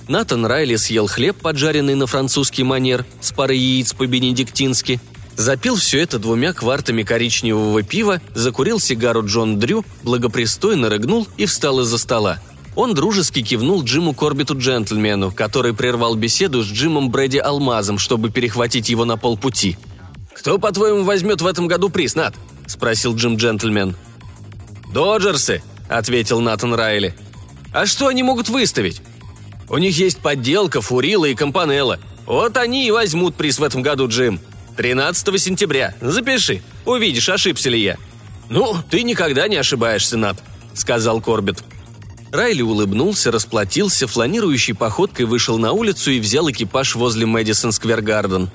Натан 0.07 0.45
Райли 0.45 0.75
съел 0.75 1.07
хлеб, 1.07 1.37
поджаренный 1.41 1.95
на 1.95 2.05
французский 2.05 2.63
манер, 2.63 3.03
с 3.21 3.31
парой 3.31 3.57
яиц 3.57 3.93
по-бенедиктински, 3.93 5.01
запил 5.35 5.75
все 5.75 6.01
это 6.01 6.19
двумя 6.19 6.53
квартами 6.53 7.03
коричневого 7.03 7.83
пива, 7.83 8.21
закурил 8.33 8.79
сигару 8.79 9.25
Джон 9.25 9.59
Дрю, 9.59 9.85
благопристойно 10.03 10.89
рыгнул 10.89 11.27
и 11.37 11.45
встал 11.45 11.81
из-за 11.81 11.97
стола– 11.97 12.39
он 12.75 12.93
дружески 12.93 13.41
кивнул 13.41 13.83
Джиму 13.83 14.13
Корбиту-джентльмену, 14.13 15.31
который 15.31 15.73
прервал 15.73 16.15
беседу 16.15 16.61
с 16.61 16.67
Джимом 16.67 17.09
Брэди 17.09 17.37
Алмазом, 17.37 17.97
чтобы 17.97 18.29
перехватить 18.29 18.89
его 18.89 19.05
на 19.05 19.17
полпути. 19.17 19.77
«Кто, 20.33 20.59
по-твоему, 20.59 21.03
возьмет 21.03 21.41
в 21.41 21.47
этом 21.47 21.67
году 21.67 21.89
приз, 21.89 22.15
Нат?»– 22.15 22.35
спросил 22.67 23.15
Джим-джентльмен. 23.15 23.95
«Доджерсы»,– 24.93 25.63
ответил 25.89 26.41
Натан 26.41 26.73
Райли. 26.73 27.15
«А 27.71 27.85
что 27.85 28.07
они 28.07 28.23
могут 28.23 28.49
выставить? 28.49 29.01
У 29.69 29.77
них 29.77 29.97
есть 29.97 30.17
подделка, 30.17 30.81
Фурила 30.81 31.25
и 31.25 31.35
Компанелла. 31.35 31.99
Вот 32.25 32.57
они 32.57 32.85
и 32.85 32.91
возьмут 32.91 33.35
приз 33.35 33.59
в 33.59 33.63
этом 33.63 33.81
году, 33.81 34.09
Джим. 34.09 34.41
13 34.75 35.41
сентября. 35.41 35.95
Запиши. 36.01 36.61
Увидишь, 36.85 37.29
ошибся 37.29 37.69
ли 37.69 37.81
я». 37.81 37.97
«Ну, 38.49 38.75
ты 38.89 39.03
никогда 39.03 39.47
не 39.47 39.55
ошибаешься, 39.55 40.17
Нат»,– 40.17 40.37
сказал 40.73 41.19
Корбит. 41.21 41.63
Райли 42.31 42.61
улыбнулся, 42.61 43.31
расплатился, 43.31 44.07
фланирующей 44.07 44.75
походкой 44.75 45.25
вышел 45.25 45.57
на 45.57 45.71
улицу 45.71 46.11
и 46.11 46.19
взял 46.19 46.49
экипаж 46.51 46.95
возле 46.95 47.25
Мэдисон 47.25 47.71
Сквер 47.71 48.01
Гарден. 48.01 48.49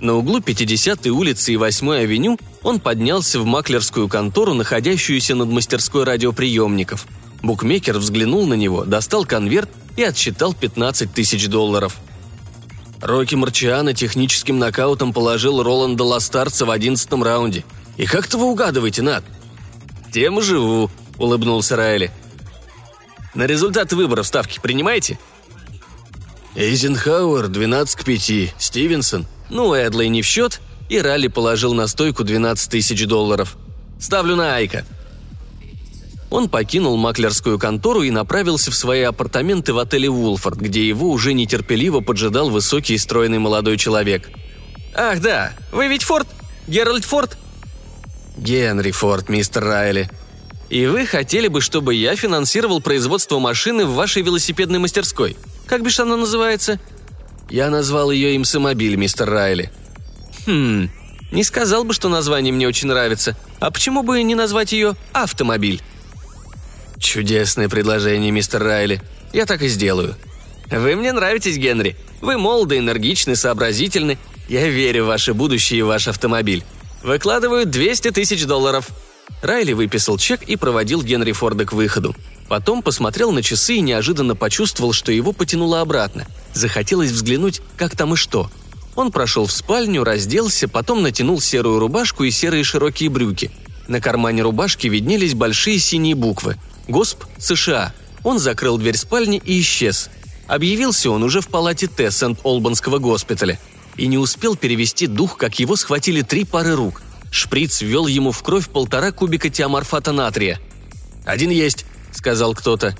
На 0.00 0.14
углу 0.14 0.38
50-й 0.38 1.10
улицы 1.10 1.52
и 1.52 1.56
8-й 1.56 2.00
авеню 2.00 2.38
он 2.62 2.80
поднялся 2.80 3.40
в 3.40 3.44
маклерскую 3.44 4.08
контору, 4.08 4.54
находящуюся 4.54 5.34
над 5.34 5.48
мастерской 5.48 6.04
радиоприемников. 6.04 7.06
Букмекер 7.42 7.98
взглянул 7.98 8.46
на 8.46 8.54
него, 8.54 8.84
достал 8.84 9.24
конверт 9.24 9.68
и 9.96 10.02
отсчитал 10.02 10.54
15 10.54 11.12
тысяч 11.12 11.48
долларов. 11.48 11.96
Рокки 13.00 13.34
Марчиана 13.34 13.92
техническим 13.92 14.58
нокаутом 14.58 15.12
положил 15.12 15.62
Роланда 15.62 16.04
Ластарца 16.04 16.64
в 16.64 16.70
11 16.70 17.12
раунде. 17.22 17.64
И 17.96 18.06
как-то 18.06 18.38
вы 18.38 18.46
угадываете, 18.46 19.02
Над? 19.02 19.24
«Тем 20.12 20.40
живу»,— 20.40 20.90
улыбнулся 21.18 21.76
Райли. 21.76 22.12
На 23.34 23.46
результаты 23.46 23.96
выборов 23.96 24.26
ставки 24.26 24.60
принимаете?» 24.60 25.18
Эйзенхауэр 26.54 27.48
12 27.48 27.96
к 27.96 28.04
5, 28.04 28.54
Стивенсон. 28.58 29.26
Ну, 29.50 29.74
Эдлей 29.74 30.08
не 30.08 30.22
в 30.22 30.26
счет, 30.26 30.60
и 30.88 31.00
Ралли 31.00 31.26
положил 31.26 31.74
на 31.74 31.88
стойку 31.88 32.22
12 32.22 32.70
тысяч 32.70 33.04
долларов. 33.06 33.56
Ставлю 34.00 34.36
на 34.36 34.54
Айка. 34.54 34.84
Он 36.30 36.48
покинул 36.48 36.96
маклерскую 36.96 37.58
контору 37.58 38.02
и 38.02 38.10
направился 38.10 38.70
в 38.70 38.74
свои 38.74 39.02
апартаменты 39.02 39.72
в 39.72 39.78
отеле 39.78 40.08
«Вулфорд», 40.08 40.58
где 40.58 40.86
его 40.86 41.10
уже 41.10 41.32
нетерпеливо 41.32 42.00
поджидал 42.00 42.50
высокий 42.50 42.94
и 42.94 42.98
стройный 42.98 43.38
молодой 43.38 43.76
человек. 43.76 44.30
«Ах 44.94 45.20
да, 45.20 45.52
вы 45.72 45.88
ведь 45.88 46.02
Форд? 46.02 46.26
Геральд 46.66 47.04
Форд?» 47.04 47.36
«Генри 48.36 48.90
Форд, 48.90 49.28
мистер 49.28 49.64
Райли», 49.64 50.10
и 50.70 50.86
вы 50.86 51.06
хотели 51.06 51.48
бы, 51.48 51.60
чтобы 51.60 51.94
я 51.94 52.16
финансировал 52.16 52.80
производство 52.80 53.38
машины 53.38 53.84
в 53.84 53.94
вашей 53.94 54.22
велосипедной 54.22 54.78
мастерской. 54.78 55.36
Как 55.66 55.82
бишь 55.82 56.00
она 56.00 56.16
называется?» 56.16 56.80
Я 57.50 57.70
назвал 57.70 58.10
ее 58.10 58.36
«Имсомобиль», 58.36 58.96
мистер 58.96 59.28
Райли. 59.30 59.70
«Хм, 60.46 60.88
не 61.30 61.44
сказал 61.44 61.84
бы, 61.84 61.92
что 61.92 62.08
название 62.08 62.52
мне 62.52 62.66
очень 62.66 62.88
нравится. 62.88 63.36
А 63.60 63.70
почему 63.70 64.02
бы 64.02 64.22
не 64.22 64.34
назвать 64.34 64.72
ее 64.72 64.94
«Автомобиль»?» 65.12 65.82
«Чудесное 67.04 67.68
предложение, 67.68 68.30
мистер 68.30 68.62
Райли. 68.62 69.02
Я 69.34 69.44
так 69.44 69.60
и 69.60 69.68
сделаю». 69.68 70.16
«Вы 70.70 70.96
мне 70.96 71.12
нравитесь, 71.12 71.58
Генри. 71.58 71.96
Вы 72.22 72.38
молоды, 72.38 72.78
энергичны, 72.78 73.36
сообразительны. 73.36 74.16
Я 74.48 74.66
верю 74.68 75.04
в 75.04 75.08
ваше 75.08 75.34
будущее 75.34 75.80
и 75.80 75.82
ваш 75.82 76.08
автомобиль. 76.08 76.64
Выкладываю 77.02 77.66
200 77.66 78.10
тысяч 78.12 78.46
долларов», 78.46 78.88
Райли 79.42 79.74
выписал 79.74 80.16
чек 80.16 80.44
и 80.44 80.56
проводил 80.56 81.02
Генри 81.02 81.32
Форда 81.32 81.66
к 81.66 81.74
выходу. 81.74 82.16
Потом 82.48 82.82
посмотрел 82.82 83.32
на 83.32 83.42
часы 83.42 83.74
и 83.74 83.80
неожиданно 83.82 84.34
почувствовал, 84.34 84.94
что 84.94 85.12
его 85.12 85.32
потянуло 85.32 85.82
обратно. 85.82 86.26
Захотелось 86.54 87.10
взглянуть, 87.10 87.60
как 87.76 87.94
там 87.94 88.14
и 88.14 88.16
что. 88.16 88.50
Он 88.96 89.12
прошел 89.12 89.44
в 89.44 89.52
спальню, 89.52 90.04
разделся, 90.04 90.68
потом 90.68 91.02
натянул 91.02 91.38
серую 91.38 91.80
рубашку 91.80 92.24
и 92.24 92.30
серые 92.30 92.64
широкие 92.64 93.10
брюки. 93.10 93.50
На 93.88 94.00
кармане 94.00 94.42
рубашки 94.42 94.86
виднелись 94.86 95.34
большие 95.34 95.78
синие 95.78 96.14
буквы. 96.14 96.56
«Госп. 96.88 97.24
США». 97.38 97.92
Он 98.22 98.38
закрыл 98.38 98.78
дверь 98.78 98.96
спальни 98.96 99.40
и 99.44 99.60
исчез. 99.60 100.08
Объявился 100.46 101.10
он 101.10 101.22
уже 101.22 101.40
в 101.40 101.48
палате 101.48 101.86
Т 101.86 102.10
Сент-Олбанского 102.10 102.98
госпиталя. 102.98 103.58
и 103.96 104.08
не 104.08 104.18
успел 104.18 104.56
перевести 104.56 105.06
дух, 105.06 105.36
как 105.36 105.60
его 105.60 105.76
схватили 105.76 106.22
три 106.22 106.44
пары 106.44 106.74
рук. 106.74 107.00
Шприц 107.30 107.80
ввел 107.80 108.08
ему 108.08 108.32
в 108.32 108.42
кровь 108.42 108.68
полтора 108.68 109.12
кубика 109.12 109.50
тиаморфата 109.50 110.10
натрия. 110.10 110.60
«Один 111.24 111.50
есть»,— 111.50 111.86
сказал 112.12 112.54
кто-то. 112.54 112.96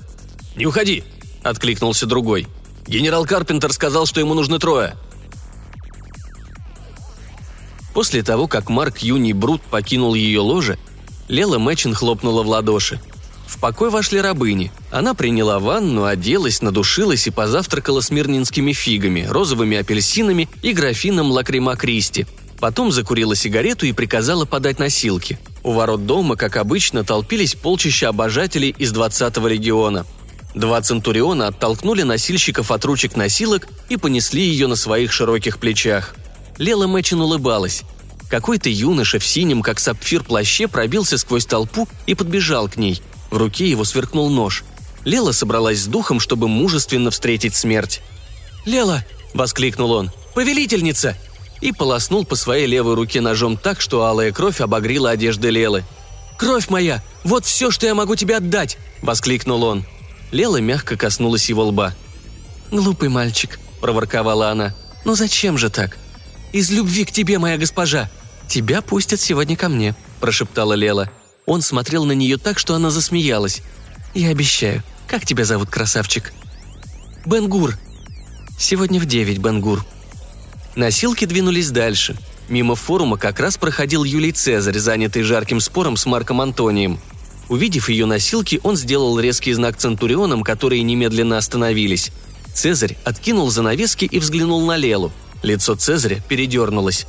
«Не 0.55 0.65
уходи»,— 0.65 1.03
откликнулся 1.43 2.05
другой. 2.05 2.47
«Генерал 2.87 3.25
Карпентер 3.25 3.73
сказал, 3.73 4.05
что 4.05 4.21
ему 4.21 4.33
нужны 4.35 4.57
трое». 4.57 4.95
После 7.93 8.23
того, 8.23 8.47
как 8.47 8.69
Марк 8.69 8.99
Юни 8.99 9.33
Брут 9.33 9.61
покинул 9.61 10.15
ее 10.15 10.39
ложе, 10.39 10.77
Лела 11.27 11.59
Мэчин 11.59 11.93
хлопнула 11.93 12.43
в 12.43 12.47
ладоши. 12.47 12.99
В 13.47 13.59
покой 13.59 13.89
вошли 13.89 14.19
рабыни. 14.19 14.71
Она 14.91 15.13
приняла 15.13 15.59
ванну, 15.59 16.05
оделась, 16.05 16.61
надушилась 16.61 17.27
и 17.27 17.31
позавтракала 17.31 18.01
смирнинскими 18.01 18.73
фигами, 18.73 19.25
розовыми 19.29 19.77
апельсинами 19.77 20.49
и 20.61 20.73
графином 20.73 21.31
лакрима 21.31 21.75
Кристи. 21.75 22.25
Потом 22.59 22.91
закурила 22.91 23.35
сигарету 23.35 23.85
и 23.85 23.91
приказала 23.91 24.45
подать 24.45 24.79
носилки. 24.79 25.37
У 25.63 25.71
ворот 25.71 26.05
дома, 26.05 26.35
как 26.35 26.57
обычно, 26.57 27.03
толпились 27.03 27.55
полчища 27.55 28.09
обожателей 28.09 28.73
из 28.77 28.93
20-го 28.93 29.47
легиона. 29.47 30.05
Два 30.55 30.81
центуриона 30.81 31.47
оттолкнули 31.47 32.03
носильщиков 32.03 32.71
от 32.71 32.85
ручек 32.85 33.15
носилок 33.15 33.67
и 33.89 33.97
понесли 33.97 34.41
ее 34.41 34.67
на 34.67 34.75
своих 34.75 35.11
широких 35.11 35.59
плечах. 35.59 36.15
Лела 36.57 36.87
Мэчин 36.87 37.19
улыбалась. 37.19 37.83
Какой-то 38.29 38.69
юноша 38.69 39.19
в 39.19 39.25
синем, 39.25 39.61
как 39.61 39.79
сапфир, 39.79 40.23
плаще 40.23 40.67
пробился 40.67 41.17
сквозь 41.17 41.45
толпу 41.45 41.87
и 42.07 42.15
подбежал 42.15 42.69
к 42.69 42.77
ней– 42.77 43.01
в 43.31 43.37
руке 43.37 43.69
его 43.69 43.83
сверкнул 43.83 44.29
нож. 44.29 44.63
Лела 45.03 45.31
собралась 45.31 45.81
с 45.81 45.87
духом, 45.87 46.19
чтобы 46.19 46.47
мужественно 46.47 47.11
встретить 47.11 47.55
смерть. 47.55 48.01
«Лела!»– 48.65 49.03
воскликнул 49.33 49.91
он. 49.91 50.11
«Повелительница!» 50.33 51.15
И 51.61 51.71
полоснул 51.71 52.25
по 52.25 52.35
своей 52.35 52.65
левой 52.67 52.95
руке 52.95 53.21
ножом 53.21 53.57
так, 53.57 53.81
что 53.81 54.05
алая 54.05 54.31
кровь 54.31 54.61
обогрила 54.61 55.11
одежды 55.11 55.49
Лелы. 55.49 55.83
«Кровь 56.37 56.69
моя! 56.69 57.03
Вот 57.23 57.45
все, 57.45 57.71
что 57.71 57.85
я 57.85 57.95
могу 57.95 58.15
тебе 58.15 58.37
отдать!»– 58.37 58.77
воскликнул 59.01 59.63
он. 59.63 59.85
Лела 60.31 60.59
мягко 60.59 60.97
коснулась 60.97 61.49
его 61.49 61.65
лба. 61.65 61.95
«Глупый 62.71 63.09
мальчик»,– 63.09 63.59
проворковала 63.81 64.49
она. 64.49 64.75
«Но 65.05 65.15
зачем 65.15 65.57
же 65.57 65.69
так?» 65.69 65.97
«Из 66.51 66.71
любви 66.71 67.05
к 67.05 67.11
тебе, 67.11 67.39
моя 67.39 67.57
госпожа!» 67.57 68.09
«Тебя 68.47 68.81
пустят 68.81 69.21
сегодня 69.21 69.55
ко 69.55 69.69
мне»,– 69.69 69.95
прошептала 70.19 70.73
Лела. 70.73 71.09
Он 71.45 71.61
смотрел 71.61 72.05
на 72.05 72.13
нее 72.13 72.37
так, 72.37 72.59
что 72.59 72.75
она 72.75 72.89
засмеялась. 72.89 73.61
«Я 74.13 74.29
обещаю. 74.29 74.83
Как 75.07 75.25
тебя 75.25 75.45
зовут, 75.45 75.69
красавчик?» 75.69 76.33
«Бенгур». 77.25 77.77
«Сегодня 78.57 78.99
в 78.99 79.05
девять, 79.05 79.37
Бенгур». 79.37 79.85
Носилки 80.75 81.25
двинулись 81.25 81.69
дальше. 81.71 82.17
Мимо 82.49 82.75
форума 82.75 83.17
как 83.17 83.39
раз 83.39 83.57
проходил 83.57 84.03
Юлий 84.03 84.31
Цезарь, 84.31 84.77
занятый 84.77 85.23
жарким 85.23 85.59
спором 85.59 85.97
с 85.97 86.05
Марком 86.05 86.41
Антонием. 86.41 86.99
Увидев 87.49 87.89
ее 87.89 88.05
носилки, 88.05 88.59
он 88.63 88.75
сделал 88.75 89.19
резкий 89.19 89.53
знак 89.53 89.77
Центурионам, 89.77 90.43
которые 90.43 90.83
немедленно 90.83 91.37
остановились. 91.37 92.11
Цезарь 92.53 92.97
откинул 93.03 93.49
занавески 93.51 94.05
и 94.05 94.19
взглянул 94.19 94.65
на 94.65 94.77
Лелу. 94.77 95.11
Лицо 95.43 95.75
Цезаря 95.75 96.21
передернулось. 96.27 97.05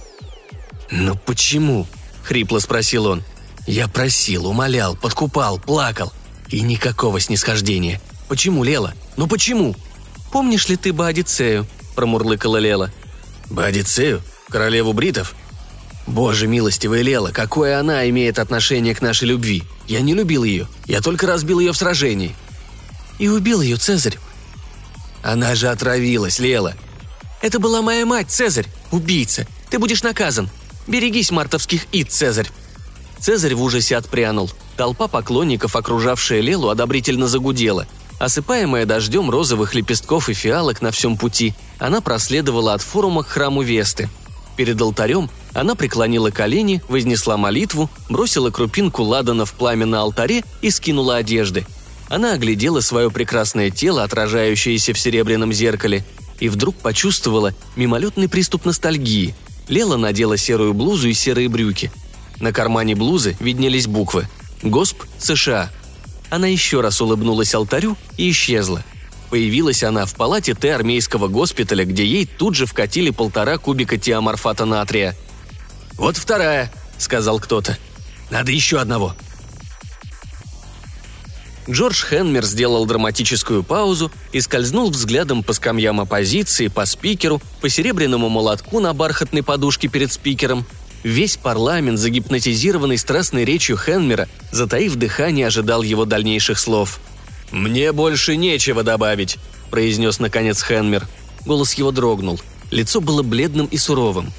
«Но 0.91 1.15
почему?»– 1.15 1.87
хрипло 2.25 2.59
спросил 2.59 3.07
он. 3.07 3.23
Я 3.67 3.89
просил, 3.89 4.47
умолял, 4.47 4.97
подкупал, 4.97 5.59
плакал. 5.59 6.13
И 6.49 6.61
никакого 6.61 7.19
снисхождения. 7.19 8.01
Почему, 8.29 8.63
Лела? 8.63 8.95
Ну 9.17 9.27
почему? 9.27 9.75
Помнишь 10.31 10.69
ли 10.69 10.77
ты 10.77 10.93
Баодицею? 10.93 11.67
промурлыкала 11.97 12.59
Лела. 12.59 12.93
Баодицею? 13.51 14.23
Королеву 14.49 14.93
бритов? 14.93 15.35
Боже 16.07 16.47
милостивая 16.47 17.03
Лела, 17.03 17.33
какое 17.33 17.81
она 17.81 18.09
имеет 18.09 18.39
отношение 18.39 18.95
к 18.95 19.03
нашей 19.03 19.29
любви? 19.29 19.65
Я 19.89 20.01
не 20.03 20.15
любил 20.15 20.45
ее, 20.45 20.69
я 20.87 21.01
только 21.01 21.27
разбил 21.27 21.59
ее 21.59 21.73
в 21.73 21.77
сражении. 21.77 22.37
И 23.19 23.29
убил 23.29 23.61
ее 23.61 23.77
Цезарь. 23.77 24.19
Она 25.25 25.57
же 25.57 25.69
отравилась, 25.69 26.39
Лела. 26.39 26.75
Это 27.43 27.59
была 27.59 27.83
моя 27.83 28.07
мать, 28.07 28.31
Цезарь, 28.31 28.69
убийца. 28.93 29.49
Ты 29.69 29.81
будешь 29.81 30.05
наказан. 30.05 30.49
Берегись 30.87 31.33
мартовских 31.33 31.87
ид, 31.91 32.13
Цезарь. 32.13 32.51
Цезарь 33.21 33.55
в 33.55 33.63
ужасе 33.63 33.97
отпрянул. 33.97 34.51
Толпа 34.77 35.09
поклонников, 35.09 35.75
окружавшая 35.77 36.41
Лелу, 36.41 36.69
одобрительно 36.69 37.29
загудела. 37.29 37.87
Осыпаемая 38.19 38.87
дождем 38.87 39.31
розовых 39.31 39.75
лепестков 39.75 40.29
и 40.29 40.35
фиалок 40.35 40.81
на 40.81 40.91
всем 40.91 41.17
пути, 41.17 41.55
она 41.79 42.01
проследовала 42.01 42.75
от 42.75 42.83
форума 42.83 43.23
к 43.23 43.29
храму 43.29 43.63
Весты. 43.63 44.09
Перед 44.57 44.81
алтарем 44.81 45.29
она 45.53 45.75
преклонила 45.75 46.31
колени, 46.31 46.83
вознесла 46.89 47.37
молитву, 47.37 47.91
бросила 48.09 48.51
крупинку 48.51 49.03
ладана 49.03 49.45
в 49.45 49.53
пламя 49.53 49.85
на 49.85 50.01
алтаре 50.01 50.45
и 50.63 50.71
скинула 50.71 51.17
одежды. 51.17 51.67
Она 52.09 52.33
оглядела 52.33 52.81
свое 52.81 53.11
прекрасное 53.11 53.71
тело, 53.71 54.03
отражающееся 54.03 54.95
в 54.95 54.99
серебряном 54.99 55.53
зеркале, 55.53 56.05
и 56.39 56.49
вдруг 56.49 56.77
почувствовала 56.77 57.53
мимолетный 57.75 58.29
приступ 58.29 58.65
ностальгии. 58.65 59.35
Лела 59.69 59.97
надела 59.97 60.37
серую 60.37 60.73
блузу 60.73 61.09
и 61.09 61.13
серые 61.13 61.49
брюки– 61.49 61.91
на 62.41 62.53
кармане 62.53 62.95
блузы 62.95 63.37
виднелись 63.41 63.87
буквы 63.87 64.29
«Госп 64.63 65.05
США». 65.19 65.71
Она 66.29 66.49
еще 66.49 66.81
раз 66.81 67.01
улыбнулась 67.01 67.55
алтарю 67.55 67.97
и 68.17 68.31
исчезла. 68.31 68.83
Появилась 69.31 69.83
она 69.83 70.07
в 70.07 70.15
палате 70.15 70.55
Т 70.55 70.73
армейского 70.75 71.29
госпиталя, 71.29 71.85
где 71.85 72.05
ей 72.05 72.27
тут 72.27 72.55
же 72.55 72.67
вкатили 72.67 73.11
полтора 73.11 73.59
кубика 73.59 73.97
тиаморфата 73.97 74.65
натрия. 74.65 75.17
«Вот 75.95 76.17
вторая»,— 76.17 76.71
сказал 76.99 77.41
кто-то. 77.41 77.79
«Надо 78.31 78.53
еще 78.53 78.79
одного». 78.79 79.15
Джордж 81.69 82.05
Хенмер 82.09 82.45
сделал 82.45 82.87
драматическую 82.87 83.65
паузу 83.65 84.13
и 84.33 84.41
скользнул 84.41 84.91
взглядом 84.91 85.43
по 85.43 85.53
скамьям 85.53 86.01
оппозиции, 86.01 86.69
по 86.69 86.87
спикеру, 86.87 87.43
по 87.61 87.69
серебряному 87.69 88.29
молотку 88.29 88.79
на 88.79 88.95
бархатной 88.95 89.43
подушке 89.43 89.89
перед 89.89 90.13
спикером, 90.13 90.65
Весь 91.03 91.37
парламент, 91.37 91.99
загипнотизированный 91.99 92.99
страстной 92.99 93.45
речью 93.45 93.77
Хенмера, 93.77 94.29
затаив 94.51 94.97
дыхание, 94.97 95.47
ожидал 95.47 95.83
его 95.83 96.05
дальнейших 96.05 96.59
слов. 96.59 97.01
«Мне 97.51 97.93
больше 97.93 98.37
нечего 98.37 98.83
добавить»,– 98.83 99.39
произнес 99.71 100.19
наконец 100.19 100.63
Хенмер. 100.63 101.07
Голос 101.45 101.75
его 101.75 101.93
дрогнул. 101.93 102.41
Лицо 102.71 103.01
было 103.01 103.23
бледным 103.23 103.67
и 103.67 103.77
суровым. 103.77 104.33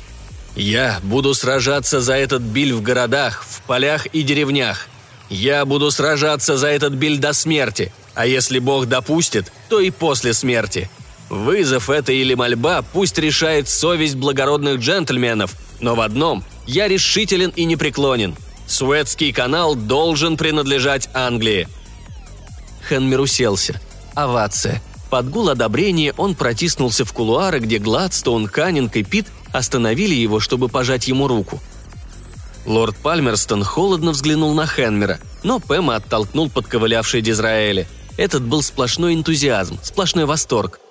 «Я 0.55 0.99
буду 1.03 1.33
сражаться 1.33 2.01
за 2.01 2.15
этот 2.15 2.41
биль 2.41 2.73
в 2.73 2.81
городах, 2.81 3.45
в 3.47 3.61
полях 3.61 4.07
и 4.07 4.23
деревнях. 4.23 4.87
Я 5.29 5.65
буду 5.65 5.91
сражаться 5.91 6.57
за 6.57 6.67
этот 6.67 6.93
биль 6.93 7.17
до 7.17 7.33
смерти, 7.33 7.91
а 8.13 8.25
если 8.25 8.59
Бог 8.59 8.87
допустит, 8.87 9.51
то 9.69 9.79
и 9.79 9.89
после 9.89 10.33
смерти. 10.33 10.89
Вызов 11.29 11.89
это 11.89 12.13
или 12.13 12.33
мольба 12.33 12.81
пусть 12.81 13.17
решает 13.17 13.67
совесть 13.67 14.15
благородных 14.15 14.79
джентльменов, 14.79 15.53
но 15.79 15.95
в 15.95 16.01
одном 16.01 16.43
я 16.65 16.87
решителен 16.87 17.51
и 17.55 17.65
непреклонен. 17.65 18.35
Суэцкий 18.67 19.31
канал 19.31 19.75
должен 19.75 20.37
принадлежать 20.37 21.09
Англии». 21.13 21.67
Хенмер 22.87 23.21
уселся. 23.21 23.79
Овация. 24.15 24.81
Под 25.09 25.29
гул 25.29 25.49
одобрения 25.49 26.13
он 26.17 26.35
протиснулся 26.35 27.05
в 27.05 27.13
кулуары, 27.13 27.59
где 27.59 27.79
Гладстоун, 27.79 28.47
Каннинг 28.47 28.95
и 28.95 29.03
Пит 29.03 29.27
остановили 29.53 30.15
его, 30.15 30.39
чтобы 30.39 30.69
пожать 30.69 31.07
ему 31.07 31.27
руку. 31.27 31.61
Лорд 32.65 32.97
Пальмерстон 32.97 33.63
холодно 33.63 34.11
взглянул 34.11 34.53
на 34.53 34.67
Хенмера, 34.67 35.19
но 35.43 35.59
Пэма 35.59 35.95
оттолкнул 35.95 36.49
подковылявший 36.49 37.21
Дизраэля. 37.21 37.87
Этот 38.17 38.43
был 38.43 38.61
сплошной 38.61 39.13
энтузиазм, 39.13 39.79
сплошной 39.81 40.25
восторг. 40.25 40.81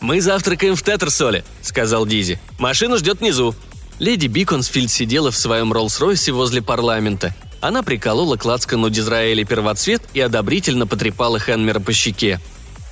«Мы 0.00 0.20
завтракаем 0.20 0.74
в 0.74 0.82
Тетерсоле»,— 0.82 1.44
сказал 1.62 2.06
Дизи. 2.06 2.40
«Машину 2.58 2.96
ждет 2.96 3.20
внизу. 3.20 3.54
Леди 4.00 4.28
Биконсфильд 4.28 4.90
сидела 4.90 5.30
в 5.30 5.36
своем 5.36 5.74
Роллс-Ройсе 5.74 6.32
возле 6.32 6.62
парламента. 6.62 7.34
Она 7.60 7.82
приколола 7.82 8.36
к 8.36 8.46
лацкану 8.46 8.88
Дизраэля 8.88 9.44
первоцвет 9.44 10.00
и 10.14 10.20
одобрительно 10.20 10.86
потрепала 10.86 11.38
Хенмера 11.38 11.80
по 11.80 11.92
щеке. 11.92 12.40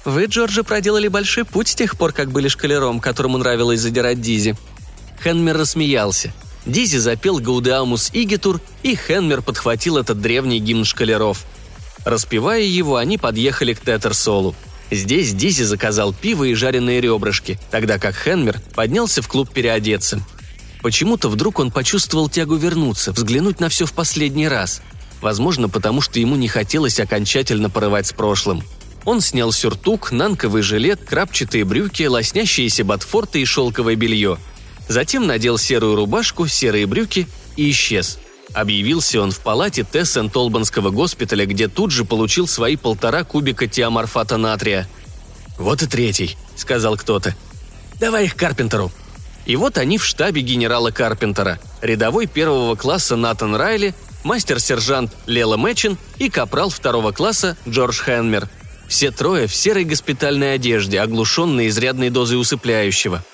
«Вы, 0.05 0.27
Джорджи, 0.27 0.63
проделали 0.63 1.09
большой 1.09 1.47
путь 1.47 1.69
с 1.69 1.75
тех 1.75 1.97
пор, 1.97 2.13
как 2.13 2.31
были 2.31 2.49
шкалером, 2.49 3.01
которому 3.01 3.39
нравилось 3.39 3.81
задирать 3.81 4.21
Дизи». 4.21 4.55
Хенмер 5.25 5.57
рассмеялся. 5.57 6.31
Дизи 6.67 6.99
запел 6.99 7.39
Гаудеамус 7.39 8.11
Игитур, 8.13 8.61
и 8.83 8.95
Хенмер 8.95 9.41
подхватил 9.41 9.97
этот 9.97 10.21
древний 10.21 10.61
гимн 10.61 10.85
шкалеров. 10.85 11.47
Распевая 12.05 12.63
его, 12.63 12.97
они 12.97 13.17
подъехали 13.17 13.73
к 13.73 13.81
Тетерсолу. 13.81 14.55
Здесь 14.91 15.33
Дизи 15.33 15.63
заказал 15.63 16.13
пиво 16.13 16.45
и 16.45 16.55
жареные 16.55 17.01
ребрышки, 17.01 17.59
тогда 17.71 17.99
как 17.99 18.15
Хенмер 18.15 18.61
поднялся 18.75 19.23
в 19.23 19.29
клуб 19.29 19.49
переодеться– 19.51 20.21
Почему-то 20.83 21.29
вдруг 21.29 21.59
он 21.59 21.71
почувствовал 21.71 22.29
тягу 22.29 22.57
вернуться, 22.57 23.13
взглянуть 23.13 23.61
на 23.61 23.69
все 23.69 23.85
в 23.85 23.93
последний 23.93 24.49
раз. 24.49 24.81
Возможно, 25.21 25.69
потому 25.69 26.01
что 26.01 26.21
ему 26.21 26.37
не 26.37 26.49
хотелось 26.49 27.01
окончательно 27.01 27.71
порывать 27.71 28.07
с 28.07 28.13
прошлым. 28.13 28.63
Он 29.05 29.21
снял 29.21 29.53
сюртук, 29.53 30.13
нанковый 30.13 30.63
жилет, 30.63 31.01
крапчатые 31.05 31.65
брюки, 31.65 32.05
лоснящиеся 32.05 32.85
ботфорты 32.85 33.41
и 33.41 33.45
шелковое 33.45 33.97
белье. 33.97 34.39
Затем 34.89 35.27
надел 35.27 35.59
серую 35.59 35.97
рубашку, 35.97 36.47
серые 36.47 36.87
брюки 36.87 37.27
и 37.57 37.71
исчез. 37.71 38.19
Объявился 38.55 39.21
он 39.21 39.31
в 39.31 39.41
палате 39.41 39.85
Т. 39.85 40.05
Сент-Олбанского 40.05 40.91
госпиталя, 40.91 41.45
где 41.45 41.69
тут 41.69 41.91
же 41.91 42.05
получил 42.05 42.47
свои 42.47 42.77
полтора 42.77 43.25
кубика 43.25 43.67
тиаморфата 43.67 44.37
натрия. 44.37 44.89
«Вот 45.59 45.83
и 45.83 45.87
третий»,— 45.87 46.37
сказал 46.57 46.97
кто-то. 46.97 47.35
«Давай 48.01 48.25
их 48.27 48.37
Карпентеру». 48.37 48.93
И 49.49 49.57
вот 49.57 49.79
они 49.79 49.97
в 49.97 50.05
штабе 50.05 50.43
генерала 50.43 50.91
Карпентера. 50.91 51.59
Рядовой 51.81 52.27
первого 52.27 52.77
класса 52.77 53.17
Натан 53.17 53.57
Райли, 53.57 53.95
мастер-сержант 54.23 55.17
Лела 55.27 55.57
Мэчин 55.57 55.97
и 56.19 56.29
капрал 56.29 56.69
второго 56.69 57.13
класса 57.13 57.57
Джордж 57.67 58.03
Хенмер. 58.05 58.47
Все 58.89 59.11
трое 59.11 59.47
в 59.47 59.55
серой 59.55 59.85
госпитальной 59.85 60.55
одежде, 60.55 61.01
оглушенные 61.01 61.69
изрядной 61.69 62.11
дозой 62.11 62.39
усыпляющего. 62.39 63.25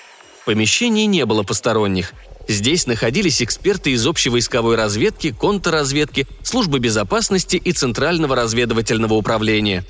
В 0.41 0.45
помещении 0.45 1.05
не 1.05 1.25
было 1.25 1.43
посторонних. 1.43 2.13
Здесь 2.47 2.87
находились 2.87 3.41
эксперты 3.41 3.91
из 3.91 4.07
общевойсковой 4.07 4.77
разведки, 4.77 5.35
контрразведки, 5.37 6.27
службы 6.43 6.79
безопасности 6.79 7.57
и 7.57 7.73
Центрального 7.73 8.37
разведывательного 8.37 9.15
управления. 9.15 9.83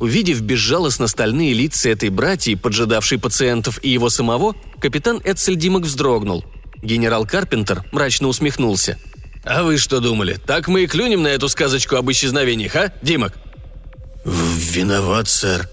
Увидев 0.00 0.40
безжалостно 0.40 1.06
стальные 1.06 1.52
лица 1.52 1.90
этой 1.90 2.08
братьи, 2.08 2.54
поджидавшей 2.54 3.18
пациентов 3.18 3.78
и 3.82 3.90
его 3.90 4.08
самого, 4.08 4.56
капитан 4.80 5.20
Эдсель 5.24 5.56
Димок 5.56 5.82
вздрогнул. 5.82 6.42
Генерал 6.82 7.26
Карпентер 7.26 7.84
мрачно 7.92 8.28
усмехнулся. 8.28 8.98
«А 9.44 9.62
вы 9.62 9.76
что 9.76 10.00
думали? 10.00 10.38
Так 10.46 10.68
мы 10.68 10.84
и 10.84 10.86
клюнем 10.86 11.22
на 11.22 11.28
эту 11.28 11.50
сказочку 11.50 11.96
об 11.96 12.10
исчезновениях, 12.10 12.76
а, 12.76 12.92
Димок?» 13.02 13.34
«Виноват, 14.24 15.28
сэр». 15.28 15.68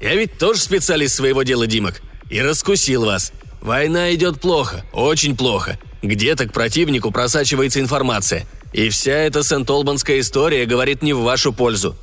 «Я 0.00 0.14
ведь 0.14 0.38
тоже 0.38 0.60
специалист 0.60 1.14
своего 1.14 1.42
дела, 1.42 1.66
Димок, 1.66 2.02
и 2.30 2.40
раскусил 2.40 3.06
вас. 3.06 3.32
Война 3.62 4.14
идет 4.14 4.40
плохо, 4.40 4.84
очень 4.92 5.36
плохо. 5.36 5.78
Где-то 6.02 6.46
к 6.46 6.52
противнику 6.52 7.10
просачивается 7.10 7.80
информация. 7.80 8.46
И 8.74 8.90
вся 8.90 9.12
эта 9.12 9.42
Сент-Олбанская 9.42 10.20
история 10.20 10.66
говорит 10.66 11.02
не 11.02 11.14
в 11.14 11.22
вашу 11.22 11.52
пользу. 11.54 11.96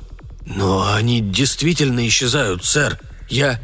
Но 0.46 0.92
они 0.92 1.20
действительно 1.20 2.06
исчезают, 2.06 2.64
сэр. 2.64 2.98
Я... 3.28 3.60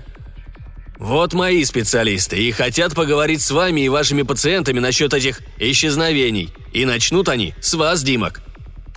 Вот 0.99 1.33
мои 1.33 1.65
специалисты 1.65 2.37
и 2.37 2.53
хотят 2.53 2.95
поговорить 2.95 3.43
с 3.43 3.51
вами 3.51 3.81
и 3.81 3.89
вашими 3.89 4.23
пациентами 4.23 4.79
насчет 4.79 5.13
этих 5.13 5.41
исчезновений. 5.59 6.51
И 6.73 6.85
начнут 6.85 7.29
они 7.29 7.55
с 7.61 7.75
вас, 7.75 8.05
Димок. 8.05 8.41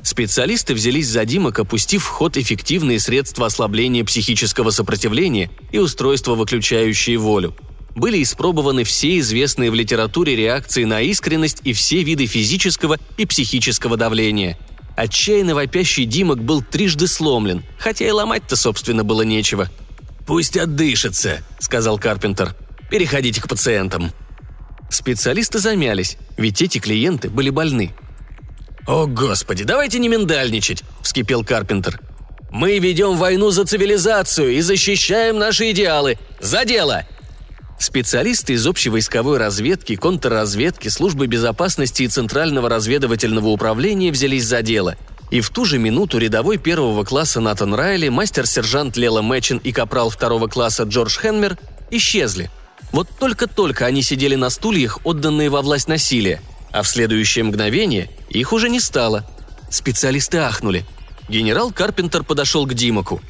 Специалисты 0.04 0.76
взялись 0.76 1.08
за 1.08 1.26
Димок, 1.26 1.58
опустив 1.58 2.04
в 2.04 2.08
ход 2.08 2.38
эффективные 2.38 3.00
средства 3.00 3.48
ослабления 3.48 4.04
психического 4.04 4.70
сопротивления 4.70 5.50
и 5.72 5.80
устройства, 5.80 6.36
выключающие 6.36 7.18
волю– 7.18 7.56
были 7.96 8.22
испробованы 8.22 8.84
все 8.84 9.18
известные 9.20 9.72
в 9.72 9.74
литературе 9.74 10.36
реакции 10.36 10.84
на 10.84 11.02
искренность 11.02 11.62
и 11.64 11.74
все 11.74 12.04
виды 12.04 12.26
физического 12.26 13.00
и 13.18 13.26
психического 13.26 13.96
давления. 13.96 14.58
Отчаянно 14.96 15.56
вопящий 15.56 16.06
Димок 16.06 16.42
был 16.42 16.62
трижды 16.62 17.08
сломлен, 17.08 17.64
хотя 17.78 18.06
и 18.08 18.12
ломать-то, 18.12 18.56
собственно, 18.56 19.04
было 19.04 19.24
нечего. 19.24 19.70
«Пусть 20.26 20.58
отдышится»,— 20.58 21.42
сказал 21.60 22.00
Карпентер. 22.00 22.56
«Переходите 22.90 23.42
к 23.42 23.48
пациентам». 23.48 24.12
Специалисты 24.90 25.60
замялись, 25.60 26.18
ведь 26.38 26.62
эти 26.62 26.78
клиенты 26.80 27.30
были 27.30 27.50
больны. 27.50 27.94
«О, 28.88 29.06
Господи, 29.08 29.64
давайте 29.64 30.00
не 30.00 30.08
миндальничать!»– 30.08 30.84
вскипел 31.02 31.44
Карпентер. 31.44 32.00
«Мы 32.52 32.80
ведем 32.80 33.18
войну 33.18 33.52
за 33.52 33.66
цивилизацию 33.66 34.54
и 34.56 34.62
защищаем 34.62 35.38
наши 35.38 35.72
идеалы! 35.72 36.18
За 36.40 36.64
дело! 36.64 37.06
Специалисты 37.78 38.54
из 38.54 38.66
общевойсковой 38.66 39.38
разведки, 39.38 39.96
контрразведки, 39.96 40.88
службы 40.88 41.28
безопасности 41.28 42.04
и 42.04 42.08
Центрального 42.08 42.70
разведывательного 42.70 43.50
управления 43.50 44.12
взялись 44.12 44.46
за 44.46 44.62
дело. 44.62 44.96
И 45.30 45.42
в 45.42 45.50
ту 45.50 45.66
же 45.66 45.78
минуту 45.78 46.18
рядовой 46.18 46.58
первого 46.58 47.04
класса 47.04 47.42
Натан 47.42 47.74
Райли, 47.74 48.10
мастер-сержант 48.10 48.96
Лела 48.96 49.22
Мэчин 49.22 49.58
и 49.58 49.72
капрал 49.72 50.10
второго 50.10 50.48
класса 50.48 50.84
Джордж 50.84 51.20
Хенмер 51.20 51.58
исчезли. 51.92 52.50
Вот 52.92 53.10
только-только 53.20 53.86
они 53.86 54.02
сидели 54.04 54.36
на 54.36 54.50
стульях, 54.50 55.00
отданные 55.04 55.50
во 55.50 55.62
власть 55.62 55.88
насилия, 55.88 56.42
а 56.72 56.82
в 56.82 56.88
следующее 56.88 57.44
мгновение 57.44 58.10
их 58.30 58.54
уже 58.54 58.70
не 58.70 58.80
стало. 58.80 59.26
Специалисты 59.70 60.38
ахнули. 60.38 60.86
Генерал 61.28 61.72
Карпентер 61.72 62.24
подошел 62.24 62.66
к 62.66 62.74
Димаку. 62.74 63.22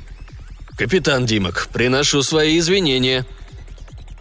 «Капитан 0.77 1.25
Димак, 1.25 1.69
приношу 1.71 2.21
свои 2.21 2.60
извинения», 2.60 3.25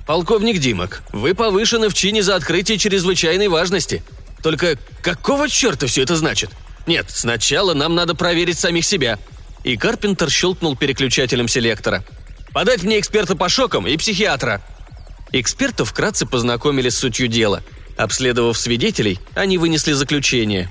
«Полковник 0.06 0.58
Димок, 0.58 1.02
вы 1.12 1.34
повышены 1.34 1.88
в 1.88 1.94
чине 1.94 2.22
за 2.22 2.34
открытие 2.34 2.78
чрезвычайной 2.78 3.48
важности. 3.48 4.02
Только 4.42 4.78
какого 5.02 5.48
черта 5.48 5.86
все 5.86 6.02
это 6.02 6.16
значит? 6.16 6.50
Нет, 6.86 7.06
сначала 7.08 7.72
нам 7.72 7.94
надо 7.94 8.14
проверить 8.14 8.58
самих 8.58 8.84
себя». 8.84 9.18
И 9.64 9.78
Карпентер 9.78 10.30
щелкнул 10.30 10.76
переключателем 10.76 11.48
селектора. 11.48 12.04
«Подать 12.52 12.82
мне 12.82 13.00
эксперта 13.00 13.34
по 13.34 13.48
шокам 13.48 13.86
и 13.86 13.96
психиатра». 13.96 14.62
Экспертов 15.32 15.90
вкратце 15.90 16.26
познакомили 16.26 16.90
с 16.90 16.98
сутью 16.98 17.26
дела. 17.26 17.62
Обследовав 17.96 18.58
свидетелей, 18.58 19.18
они 19.34 19.56
вынесли 19.56 19.92
заключение. 19.92 20.70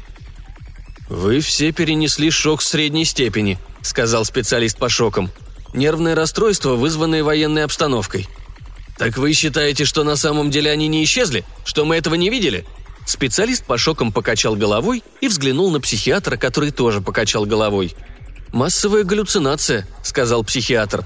«Вы 1.10 1.40
все 1.42 1.72
перенесли 1.72 2.30
шок 2.30 2.62
средней 2.62 3.06
степени»,— 3.06 3.58
сказал 3.82 4.26
специалист 4.26 4.78
по 4.78 4.90
шокам. 4.90 5.32
«Нервное 5.74 6.16
расстройство, 6.16 6.76
вызванное 6.76 7.24
военной 7.24 7.66
обстановкой. 7.66 8.28
«Так 8.98 9.18
вы 9.18 9.34
считаете, 9.34 9.86
что 9.86 10.04
на 10.04 10.16
самом 10.16 10.52
деле 10.52 10.72
они 10.72 10.88
не 10.88 11.04
исчезли? 11.04 11.44
Что 11.66 11.86
мы 11.86 11.96
этого 11.96 12.16
не 12.16 12.30
видели?» 12.30 12.66
Специалист 13.06 13.66
по 13.66 13.78
шокам 13.78 14.12
покачал 14.12 14.56
головой 14.56 15.04
и 15.20 15.28
взглянул 15.28 15.72
на 15.72 15.82
психиатра, 15.82 16.38
который 16.38 16.72
тоже 16.72 17.02
покачал 17.02 17.46
головой. 17.46 17.96
«Массовая 18.52 19.04
галлюцинация»,— 19.04 19.88
сказал 20.04 20.44
психиатр. 20.44 21.06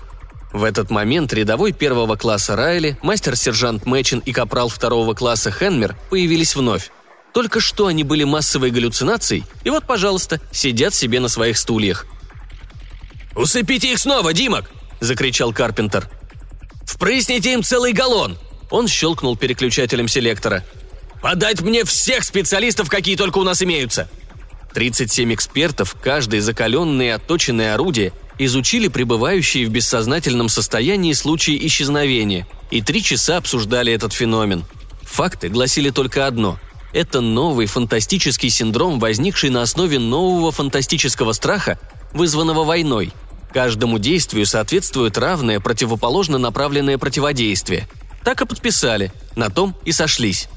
В 0.53 0.63
этот 0.63 0.89
момент 0.89 1.33
рядовой 1.33 1.71
первого 1.71 2.15
класса 2.15 2.55
Райли, 2.55 2.97
мастер-сержант 3.01 3.85
Мэчин 3.85 4.19
и 4.19 4.31
капрал 4.31 4.69
второго 4.69 5.13
класса 5.13 5.51
Хенмер 5.51 5.97
появились 6.09 6.55
вновь. 6.55 6.91
Только 7.33 7.59
что 7.59 7.87
они 7.87 8.03
были 8.03 8.23
массовой 8.23 8.71
галлюцинацией, 8.71 9.43
и 9.63 9.69
вот, 9.69 9.85
пожалуйста, 9.85 10.41
сидят 10.51 10.93
себе 10.93 11.19
на 11.19 11.27
своих 11.27 11.57
стульях. 11.57 12.05
«Усыпите 13.35 13.91
их 13.91 13.99
снова, 13.99 14.33
Димок!»– 14.33 14.71
закричал 14.99 15.53
Карпентер. 15.53 16.09
Впрысните 16.87 17.53
им 17.53 17.61
целый 17.61 17.91
галлон!» 17.91 18.37
Он 18.71 18.87
щелкнул 18.87 19.35
переключателем 19.35 20.07
селектора. 20.07 20.63
«Подать 21.21 21.61
мне 21.61 21.83
всех 21.83 22.23
специалистов, 22.23 22.89
какие 22.89 23.15
только 23.15 23.37
у 23.37 23.43
нас 23.43 23.61
имеются!» 23.61 24.09
37 24.73 25.33
экспертов, 25.33 25.95
каждый 26.01 26.39
закаленные 26.39 27.09
и 27.09 27.11
отточенные 27.11 27.73
орудия, 27.73 28.13
изучили 28.39 28.87
пребывающие 28.87 29.67
в 29.67 29.69
бессознательном 29.69 30.49
состоянии 30.49 31.13
случаи 31.13 31.57
исчезновения 31.67 32.47
и 32.71 32.81
три 32.81 33.03
часа 33.03 33.37
обсуждали 33.37 33.91
этот 33.91 34.13
феномен. 34.13 34.65
Факты 35.01 35.49
гласили 35.49 35.89
только 35.89 36.25
одно– 36.25 36.59
это 36.93 37.21
новый 37.21 37.65
фантастический 37.65 38.49
синдром, 38.49 38.99
возникший 38.99 39.49
на 39.49 39.61
основе 39.61 39.99
нового 39.99 40.51
фантастического 40.51 41.33
страха, 41.33 41.79
вызванного 42.13 42.63
войной– 42.63 43.11
Каждому 43.53 43.97
действию 43.97 44.45
соответствует 44.45 45.17
равное 45.17 45.59
противоположно 45.59 46.37
направленное 46.37 46.97
противодействие. 46.97 47.87
Так 48.23 48.41
и 48.41 48.45
подписали, 48.45 49.11
на 49.35 49.49
том 49.49 49.75
и 49.85 49.91
сошлись. 49.91 50.49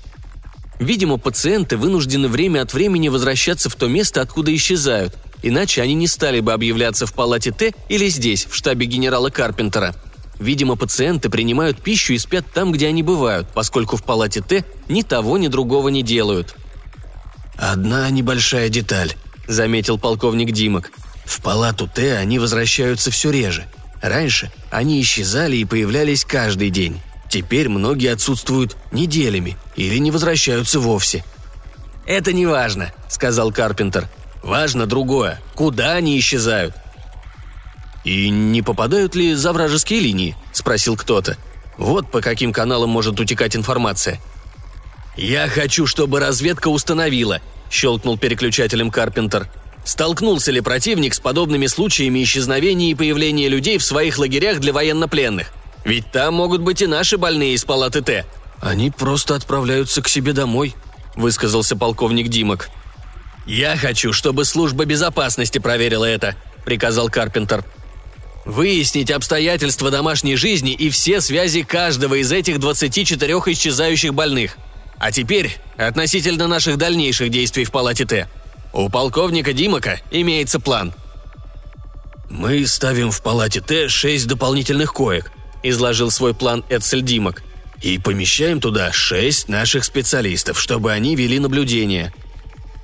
Видимо, 0.81 1.19
пациенты 1.19 1.77
вынуждены 1.77 2.29
время 2.29 2.63
от 2.63 2.73
времени 2.73 3.09
возвращаться 3.09 3.69
в 3.69 3.75
то 3.75 3.87
место, 3.87 4.23
откуда 4.23 4.55
исчезают, 4.55 5.17
иначе 5.43 5.83
они 5.83 5.95
не 5.95 6.07
стали 6.07 6.41
бы 6.41 6.53
объявляться 6.53 7.07
в 7.07 7.13
палате 7.13 7.53
Т 7.53 7.75
или 7.89 8.09
здесь, 8.09 8.47
в 8.47 8.55
штабе 8.55 8.87
генерала 8.87 9.29
Карпентера. 9.29 9.95
Видимо, 10.39 10.77
пациенты 10.77 11.29
принимают 11.29 11.83
пищу 11.83 12.15
и 12.15 12.19
спят 12.19 12.47
там, 12.53 12.73
где 12.73 12.89
они 12.89 13.03
бывают, 13.03 13.49
поскольку 13.53 13.99
в 13.99 14.03
палате 14.03 14.41
Т 14.41 14.65
ни 14.89 15.03
того, 15.03 15.37
ни 15.37 15.49
другого 15.49 15.91
не 15.91 16.03
делают. 16.03 16.57
«Одна 17.59 18.09
небольшая 18.09 18.71
деталь»,— 18.71 19.13
заметил 19.47 19.99
полковник 19.99 20.51
Димок. 20.53 20.91
В 21.31 21.43
палату 21.43 21.87
Т 21.87 22.17
они 22.17 22.41
возвращаются 22.41 23.13
все 23.13 23.31
реже. 23.31 23.65
Раньше 24.03 24.51
они 24.69 25.01
исчезали 25.01 25.57
и 25.59 25.65
появлялись 25.65 26.25
каждый 26.25 26.71
день. 26.71 27.01
Теперь 27.29 27.69
многие 27.69 28.13
отсутствуют 28.13 28.77
неделями 28.91 29.57
или 29.77 29.97
не 29.99 30.11
возвращаются 30.11 30.81
вовсе. 30.81 31.25
«Это 32.05 32.33
не 32.33 32.47
важно»,— 32.47 32.91
сказал 33.09 33.53
Карпентер. 33.53 34.09
«Важно 34.43 34.87
другое. 34.87 35.41
Куда 35.55 35.93
они 35.93 36.19
исчезают?» 36.19 36.75
«И 38.03 38.29
не 38.29 38.61
попадают 38.61 39.15
ли 39.15 39.35
за 39.35 39.53
вражеские 39.53 40.01
линии?»– 40.01 40.37
спросил 40.53 40.97
кто-то. 40.97 41.37
«Вот 41.79 42.11
по 42.11 42.21
каким 42.21 42.53
каналам 42.53 42.91
может 42.91 43.21
утекать 43.21 43.55
информация». 43.55 44.21
«Я 45.17 45.47
хочу, 45.47 45.87
чтобы 45.87 46.19
разведка 46.19 46.67
установила»,– 46.69 47.41
щелкнул 47.71 48.19
переключателем 48.19 48.91
Карпентер. 48.91 49.49
Столкнулся 49.85 50.53
ли 50.53 50.61
противник 50.61 51.15
с 51.15 51.21
подобными 51.21 51.67
случаями 51.67 52.23
исчезновения 52.23 52.91
и 52.91 52.95
появления 52.95 53.49
людей 53.49 53.79
в 53.79 53.85
своих 53.85 54.19
лагерях 54.19 54.61
для 54.61 54.73
военнопленных? 54.73 55.53
Ведь 55.85 56.11
там 56.13 56.35
могут 56.35 56.61
быть 56.61 56.83
и 56.83 56.87
наши 56.87 57.17
больные 57.17 57.55
из 57.55 57.65
палаты 57.65 58.03
Т. 58.03 58.27
Они 58.61 58.91
просто 58.91 59.35
отправляются 59.35 60.03
к 60.03 60.09
себе 60.09 60.33
домой»,– 60.33 60.75
высказался 61.17 61.77
полковник 61.77 62.29
Димок. 62.29 62.69
«Я 63.47 63.77
хочу, 63.77 64.13
чтобы 64.13 64.45
служба 64.45 64.85
безопасности 64.85 65.59
проверила 65.59 66.05
это»,– 66.05 66.37
приказал 66.65 67.09
Карпентер. 67.09 67.65
«Выяснить 68.45 69.11
обстоятельства 69.11 69.91
домашней 69.91 70.37
жизни 70.37 70.73
и 70.73 70.91
все 70.91 71.21
связи 71.21 71.63
каждого 71.63 72.17
из 72.17 72.31
этих 72.33 72.61
24 72.61 73.35
исчезающих 73.47 74.15
больных. 74.15 74.57
А 74.99 75.13
теперь 75.13 75.57
относительно 75.79 76.47
наших 76.47 76.77
дальнейших 76.77 77.31
действий 77.31 77.65
в 77.65 77.71
палате 77.71 78.05
Т. 78.05 78.29
У 78.73 78.89
полковника 78.89 79.53
Димака 79.53 80.01
имеется 80.11 80.61
план». 80.61 80.93
«Мы 82.29 82.67
ставим 82.67 83.11
в 83.11 83.23
палате 83.23 83.61
Т 83.61 83.89
шесть 83.89 84.27
дополнительных 84.27 84.93
коек»,– 84.93 85.33
изложил 85.63 86.11
свой 86.11 86.35
план 86.35 86.65
Эдсель 86.69 87.03
Димак. 87.03 87.43
«И 87.83 87.99
помещаем 87.99 88.61
туда 88.61 88.93
шесть 88.93 89.49
наших 89.49 89.85
специалистов, 89.85 90.61
чтобы 90.61 90.93
они 90.93 91.17
вели 91.17 91.39
наблюдение. 91.39 92.13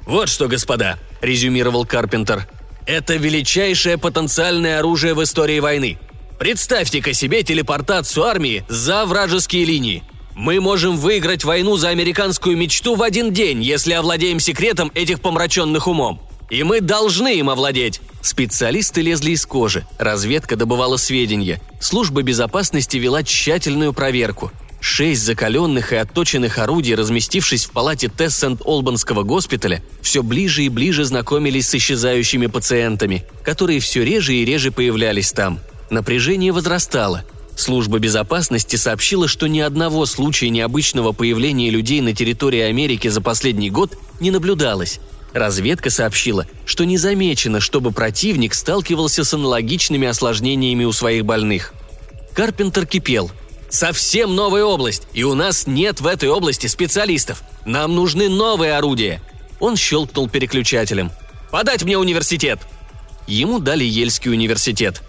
«Вот 0.07 0.29
что, 0.29 0.47
господа»,– 0.47 0.99
резюмировал 1.21 1.85
Карпентер. 1.85 2.47
«Это 2.87 3.17
величайшее 3.17 3.99
потенциальное 3.99 4.79
оружие 4.79 5.15
в 5.15 5.23
истории 5.23 5.59
войны. 5.59 5.99
Представьте-ка 6.39 7.13
себе 7.13 7.43
телепортацию 7.43 8.25
армии 8.25 8.65
за 8.69 9.05
вражеские 9.05 9.65
линии. 9.65 10.05
Мы 10.37 10.61
можем 10.61 10.99
выиграть 10.99 11.45
войну 11.45 11.79
за 11.79 11.89
американскую 11.89 12.59
мечту 12.59 12.95
в 12.95 13.03
один 13.03 13.33
день, 13.33 13.63
если 13.63 13.95
овладеем 13.95 14.39
секретом 14.39 14.93
этих 14.95 15.23
помраченных 15.23 15.89
умом. 15.89 16.21
И 16.51 16.63
мы 16.63 16.83
должны 16.83 17.39
им 17.39 17.49
овладеть. 17.49 18.03
Специалисты 18.21 19.01
лезли 19.01 19.31
из 19.31 19.47
кожи, 19.47 19.87
разведка 19.99 20.57
добывала 20.57 20.99
сведения, 20.99 21.59
служба 21.81 22.23
безопасности 22.23 22.99
вела 22.99 23.23
тщательную 23.23 23.93
проверку– 23.95 24.53
Шесть 24.79 25.23
закаленных 25.23 25.93
и 25.93 25.97
отточенных 25.97 26.59
орудий, 26.59 26.95
разместившись 26.95 27.65
в 27.65 27.71
палате 27.71 28.09
Тесс 28.09 28.37
Сент-Олбанского 28.37 29.25
госпиталя, 29.25 29.83
все 30.01 30.23
ближе 30.23 30.63
и 30.63 30.69
ближе 30.69 31.05
знакомились 31.05 31.69
с 31.69 31.75
исчезающими 31.75 32.47
пациентами, 32.47 33.25
которые 33.43 33.81
все 33.81 34.05
реже 34.05 34.35
и 34.35 34.45
реже 34.45 34.71
появлялись 34.71 35.33
там. 35.33 35.59
Напряжение 35.91 36.53
возрастало. 36.53 37.25
Служба 37.57 37.99
безопасности 37.99 38.77
сообщила, 38.77 39.27
что 39.27 39.47
ни 39.47 39.61
одного 39.61 40.07
случая 40.07 40.51
необычного 40.51 41.13
появления 41.13 41.71
людей 41.71 42.01
на 42.01 42.15
территории 42.15 42.61
Америки 42.61 43.09
за 43.09 43.21
последний 43.21 43.71
год 43.71 43.97
не 44.21 44.31
наблюдалось. 44.31 45.01
Разведка 45.33 45.91
сообщила, 45.91 46.47
что 46.65 46.85
не 46.85 46.99
замечено, 46.99 47.61
чтобы 47.61 47.93
противник 47.93 48.55
сталкивался 48.55 49.25
с 49.25 49.35
аналогичными 49.35 50.07
осложнениями 50.07 50.85
у 50.85 50.93
своих 50.93 51.25
больных. 51.25 51.75
Карпентер 52.35 52.87
кипел– 52.87 53.31
Совсем 53.69 54.35
новая 54.35 54.65
область, 54.65 55.03
и 55.13 55.25
у 55.25 55.35
нас 55.35 55.67
нет 55.67 56.01
в 56.01 56.07
этой 56.07 56.29
области 56.29 56.67
специалистов. 56.67 57.43
Нам 57.65 57.95
нужны 57.95 58.29
новые 58.29 58.77
орудия. 58.77 59.21
Он 59.59 59.77
щелкнул 59.77 60.29
переключателем. 60.29 61.11
«Подать 61.51 61.85
мне 61.85 61.99
университет!» 61.99 62.61
Ему 63.27 63.59
дали 63.59 63.85
Ельский 63.85 64.31
университет. 64.31 65.03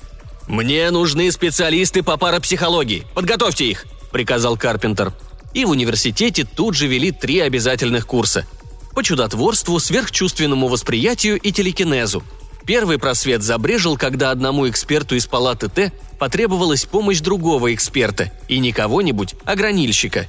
«Мне 0.48 0.90
нужны 0.92 1.32
специалисты 1.32 2.04
по 2.04 2.18
парапсихологии. 2.18 3.06
Подготовьте 3.14 3.66
их!»– 3.66 3.86
приказал 4.12 4.58
Карпентер. 4.58 5.14
И 5.54 5.66
в 5.66 5.72
университете 5.72 6.46
тут 6.46 6.76
же 6.76 6.88
вели 6.88 7.12
три 7.12 7.40
обязательных 7.40 8.08
курса. 8.08 8.46
По 8.94 9.04
чудотворству, 9.04 9.80
сверхчувственному 9.80 10.68
восприятию 10.68 11.40
и 11.40 11.52
телекинезу– 11.52 12.24
Первый 12.68 13.00
просвет 13.00 13.44
забрежил, 13.44 13.96
когда 13.96 14.30
одному 14.30 14.70
эксперту 14.70 15.16
из 15.16 15.26
палаты 15.26 15.70
Т 15.70 15.94
потребовалась 16.20 16.84
помощь 16.84 17.22
другого 17.22 17.74
эксперта, 17.74 18.30
и 18.50 18.60
не 18.60 18.74
кого-нибудь, 18.74 19.36
а 19.46 19.56
гранильщика. 19.56 20.28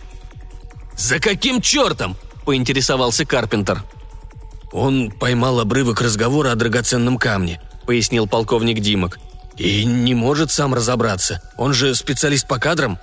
«За 0.96 1.18
каким 1.18 1.61
чертом?»– 1.61 2.16
поинтересовался 2.46 3.26
Карпентер. 3.26 3.83
«Он 4.70 5.11
поймал 5.11 5.59
обрывок 5.59 6.00
разговора 6.00 6.52
о 6.52 6.54
драгоценном 6.54 7.18
камне»,– 7.18 7.61
пояснил 7.87 8.28
полковник 8.28 8.78
Димок. 8.78 9.18
«И 9.58 9.84
не 9.84 10.14
может 10.14 10.50
сам 10.50 10.72
разобраться. 10.72 11.42
Он 11.56 11.74
же 11.74 11.94
специалист 11.94 12.46
по 12.46 12.58
кадрам». 12.58 12.98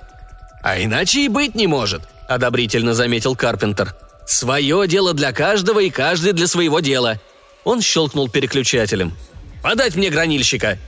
«А 0.62 0.82
иначе 0.82 1.24
и 1.24 1.28
быть 1.28 1.54
не 1.54 1.66
может»,– 1.66 2.02
одобрительно 2.28 2.94
заметил 2.94 3.36
Карпентер. 3.36 3.94
«Свое 4.26 4.88
дело 4.88 5.14
для 5.14 5.32
каждого 5.32 5.80
и 5.80 5.90
каждый 5.90 6.32
для 6.32 6.48
своего 6.48 6.80
дела. 6.80 7.20
Он 7.66 7.82
щелкнул 7.82 8.28
переключателем. 8.28 9.12
«Подать 9.60 9.96
мне 9.96 10.08
гранильщика!» 10.08 10.78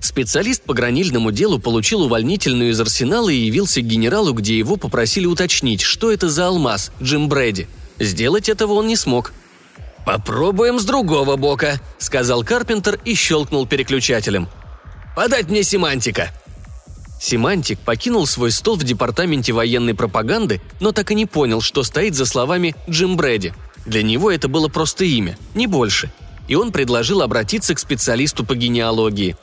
Специалист 0.00 0.62
по 0.62 0.72
гранильному 0.72 1.32
делу 1.32 1.58
получил 1.58 2.02
увольнительную 2.02 2.70
из 2.70 2.80
арсенала 2.80 3.28
и 3.28 3.34
явился 3.34 3.80
к 3.80 3.84
генералу, 3.84 4.34
где 4.34 4.56
его 4.56 4.76
попросили 4.76 5.26
уточнить, 5.26 5.80
что 5.80 6.12
это 6.12 6.28
за 6.28 6.46
алмаз, 6.46 6.92
Джим 7.02 7.28
Брэди. 7.28 7.66
Сделать 7.98 8.48
этого 8.48 8.74
он 8.74 8.86
не 8.86 8.94
смог. 8.94 9.32
«Попробуем 10.04 10.78
с 10.78 10.84
другого 10.84 11.36
бока»,— 11.36 11.80
сказал 11.98 12.44
Карпентер 12.44 12.98
и 13.04 13.14
щелкнул 13.14 13.66
переключателем. 13.66 14.48
«Подать 15.16 15.48
мне 15.48 15.62
семантика», 15.62 16.30
Семантик 17.24 17.78
покинул 17.78 18.26
свой 18.26 18.50
стол 18.50 18.76
в 18.76 18.84
департаменте 18.84 19.54
военной 19.54 19.94
пропаганды, 19.94 20.60
но 20.80 20.92
так 20.92 21.10
и 21.10 21.14
не 21.14 21.24
понял, 21.24 21.62
что 21.62 21.82
стоит 21.82 22.14
за 22.14 22.26
словами 22.26 22.76
«Джим 22.86 23.16
Брэди». 23.16 23.54
Для 23.86 24.02
него 24.02 24.30
это 24.30 24.46
было 24.46 24.68
просто 24.68 25.04
имя, 25.04 25.38
не 25.54 25.66
больше. 25.66 26.12
И 26.48 26.54
он 26.54 26.70
предложил 26.70 27.22
обратиться 27.22 27.74
к 27.74 27.78
специалисту 27.78 28.44
по 28.44 28.54
генеалогии. 28.54 29.36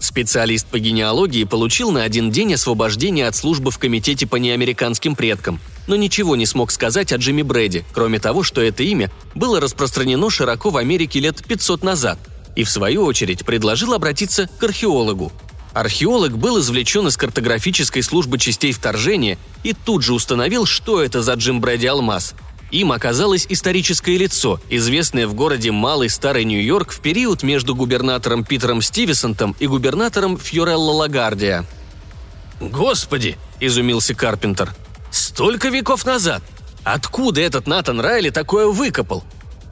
Специалист 0.00 0.66
по 0.66 0.78
генеалогии 0.78 1.44
получил 1.44 1.90
на 1.90 2.02
один 2.02 2.30
день 2.30 2.54
освобождение 2.54 3.28
от 3.28 3.36
службы 3.36 3.70
в 3.70 3.78
комитете 3.78 4.26
по 4.26 4.36
неамериканским 4.36 5.14
предкам, 5.14 5.60
но 5.86 5.94
ничего 5.94 6.36
не 6.36 6.46
смог 6.46 6.70
сказать 6.70 7.12
о 7.12 7.16
Джимми 7.16 7.42
Брэди, 7.42 7.84
кроме 7.92 8.18
того, 8.18 8.42
что 8.42 8.62
это 8.62 8.82
имя 8.82 9.10
было 9.34 9.60
распространено 9.60 10.30
широко 10.30 10.70
в 10.70 10.78
Америке 10.78 11.20
лет 11.20 11.44
500 11.46 11.84
назад, 11.84 12.18
и 12.56 12.64
в 12.64 12.70
свою 12.70 13.04
очередь 13.04 13.44
предложил 13.44 13.92
обратиться 13.92 14.48
к 14.58 14.64
археологу. 14.64 15.32
Археолог 15.74 16.36
был 16.36 16.58
извлечен 16.58 17.06
из 17.06 17.18
картографической 17.18 18.02
службы 18.02 18.38
частей 18.38 18.72
вторжения 18.72 19.38
и 19.62 19.74
тут 19.74 20.02
же 20.02 20.14
установил, 20.14 20.64
что 20.64 21.02
это 21.02 21.22
за 21.22 21.34
Джим 21.34 21.60
Брэди 21.60 21.86
алмаз– 21.86 22.34
им 22.70 22.92
оказалось 22.92 23.46
историческое 23.48 24.16
лицо, 24.16 24.60
известное 24.68 25.26
в 25.26 25.34
городе 25.34 25.72
Малый 25.72 26.08
Старый 26.08 26.44
Нью-Йорк 26.44 26.92
в 26.92 27.00
период 27.00 27.42
между 27.42 27.74
губернатором 27.74 28.44
Питером 28.44 28.80
Стивенсонтом 28.80 29.56
и 29.58 29.66
губернатором 29.66 30.38
Фьорелло 30.38 30.92
Лагардия. 30.92 31.64
«Господи!»– 32.60 33.36
изумился 33.60 34.14
Карпентер. 34.14 34.74
«Столько 35.10 35.68
веков 35.68 36.06
назад! 36.06 36.42
Откуда 36.84 37.40
этот 37.40 37.66
Натан 37.66 38.00
Райли 38.00 38.30
такое 38.30 38.66
выкопал? 38.66 39.24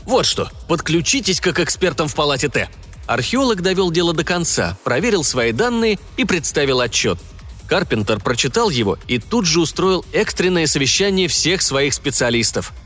Вот 0.05 0.27
что, 0.27 0.51
подключитесь 0.67 1.41
как 1.41 1.61
экспертам 1.61 2.09
в 2.09 2.15
палате 2.15 2.49
Т». 2.49 2.69
Археолог 3.07 3.63
довел 3.63 3.91
дело 3.91 4.13
до 4.13 4.25
конца, 4.25 4.77
проверил 4.85 5.25
свои 5.25 5.53
данные 5.53 5.99
и 6.17 6.25
представил 6.25 6.81
отчет. 6.81 7.19
Карпентер 7.67 8.19
прочитал 8.21 8.71
его 8.71 8.99
и 9.07 9.19
тут 9.19 9.47
же 9.47 9.61
устроил 9.61 10.05
экстренное 10.13 10.67
совещание 10.67 11.29
всех 11.29 11.63
своих 11.63 11.95
специалистов– 11.95 12.73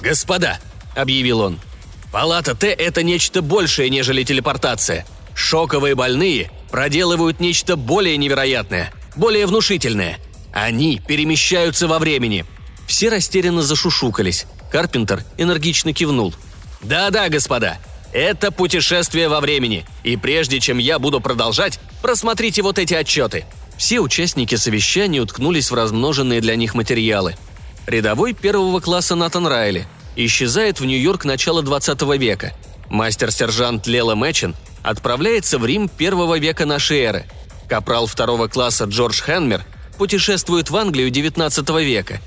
«Господа»,— 0.00 0.58
объявил 0.96 1.40
он,— 1.40 1.60
«палата 2.12 2.54
Т— 2.54 2.68
это 2.78 3.02
нечто 3.02 3.42
большее, 3.42 3.90
нежели 3.90 4.24
телепортация. 4.24 5.06
Шоковые 5.34 5.94
больные 5.94 6.50
проделывают 6.70 7.40
нечто 7.40 7.76
более 7.76 8.16
невероятное, 8.16 8.92
более 9.16 9.46
внушительное. 9.46 10.18
Они 10.52 11.00
перемещаются 11.06 11.86
во 11.86 11.98
времени». 11.98 12.44
Все 12.86 13.08
растерянно 13.08 13.62
зашушукались. 13.62 14.46
Карпентер 14.72 15.24
энергично 15.38 15.92
кивнул. 15.92 16.34
«Да-да, 16.82 17.28
господа, 17.28 17.78
это 18.12 18.50
путешествие 18.50 19.28
во 19.28 19.40
времени, 19.40 19.86
и 20.02 20.16
прежде 20.16 20.58
чем 20.58 20.78
я 20.78 20.98
буду 20.98 21.20
продолжать, 21.20 21.78
просмотрите 22.02 22.62
вот 22.62 22.78
эти 22.78 22.94
отчеты». 22.94 23.44
Все 23.76 24.00
участники 24.00 24.56
совещания 24.56 25.20
уткнулись 25.20 25.70
в 25.70 25.74
размноженные 25.74 26.40
для 26.40 26.56
них 26.56 26.74
материалы– 26.74 27.36
Рядовой 27.86 28.34
первого 28.34 28.80
класса 28.80 29.14
Натан 29.14 29.46
Райли 29.46 29.86
исчезает 30.16 30.80
в 30.80 30.84
Нью-Йорк 30.84 31.24
начала 31.24 31.62
20 31.62 32.02
века. 32.18 32.52
Мастер-сержант 32.88 33.86
Лела 33.86 34.14
Мэчин 34.14 34.54
отправляется 34.82 35.58
в 35.58 35.66
Рим 35.66 35.88
первого 35.88 36.38
века 36.38 36.66
нашей 36.66 37.00
эры. 37.00 37.24
Капрал 37.68 38.06
второго 38.06 38.48
класса 38.48 38.84
Джордж 38.84 39.22
Хенмер 39.22 39.64
путешествует 39.96 40.70
в 40.70 40.76
Англию 40.76 41.10
19 41.10 41.68
века. 41.80 42.20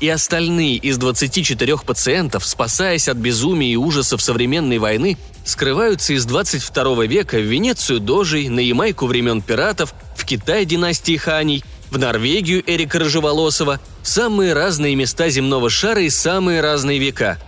И 0.00 0.08
остальные 0.08 0.76
из 0.76 0.96
24 0.96 1.78
пациентов, 1.78 2.46
спасаясь 2.46 3.08
от 3.08 3.18
безумия 3.18 3.72
и 3.72 3.76
ужасов 3.76 4.22
современной 4.22 4.78
войны, 4.78 5.18
скрываются 5.44 6.14
из 6.14 6.24
22 6.24 7.04
века 7.04 7.36
в 7.36 7.42
Венецию 7.42 8.00
Дожей, 8.00 8.48
на 8.48 8.60
Ямайку 8.60 9.06
времен 9.06 9.42
пиратов, 9.42 9.94
в 10.16 10.24
Китай 10.24 10.64
династии 10.64 11.16
Ханей– 11.16 11.64
в 11.90 11.98
Норвегию 11.98 12.62
Эрика 12.66 12.98
Рыжеволосова, 12.98 13.80
самые 14.02 14.52
разные 14.52 14.94
места 14.94 15.28
земного 15.28 15.70
шара 15.70 16.02
и 16.02 16.10
самые 16.10 16.60
разные 16.60 16.98
века. 16.98 17.38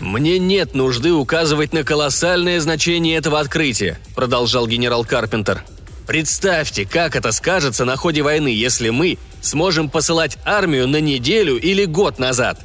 «Мне 0.00 0.38
нет 0.38 0.74
нужды 0.74 1.12
указывать 1.12 1.72
на 1.72 1.82
колоссальное 1.82 2.60
значение 2.60 3.16
этого 3.16 3.40
открытия», 3.40 3.98
продолжал 4.14 4.66
генерал 4.66 5.04
Карпентер. 5.04 5.64
Представьте, 6.08 6.86
как 6.86 7.16
это 7.16 7.32
скажется 7.32 7.84
на 7.84 7.96
ходе 7.96 8.22
войны, 8.22 8.48
если 8.48 8.88
мы 8.88 9.18
сможем 9.42 9.90
посылать 9.90 10.38
армию 10.46 10.88
на 10.88 11.02
неделю 11.02 11.58
или 11.58 11.84
год 11.84 12.18
назад. 12.18 12.58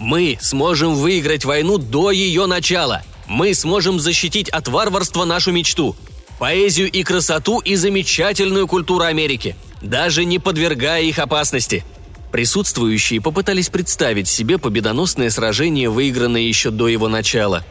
Мы 0.00 0.36
сможем 0.40 0.96
выиграть 0.96 1.44
войну 1.44 1.78
до 1.78 2.10
ее 2.10 2.46
начала. 2.46 3.02
Мы 3.28 3.54
сможем 3.54 4.00
защитить 4.00 4.48
от 4.48 4.66
варварства 4.66 5.24
нашу 5.24 5.52
мечту. 5.52 5.94
Поэзию 6.40 6.90
и 6.90 7.04
красоту 7.04 7.60
и 7.60 7.76
замечательную 7.76 8.66
культуру 8.66 9.04
Америки, 9.04 9.54
даже 9.80 10.24
не 10.24 10.38
подвергая 10.38 11.02
их 11.02 11.18
опасности. 11.18 11.84
Присутствующие 12.32 13.20
попытались 13.20 13.70
представить 13.70 14.28
себе 14.28 14.58
победоносное 14.58 15.30
сражение, 15.30 15.90
выигранное 15.90 16.42
еще 16.42 16.70
до 16.70 16.88
его 16.88 17.08
начала. 17.08 17.64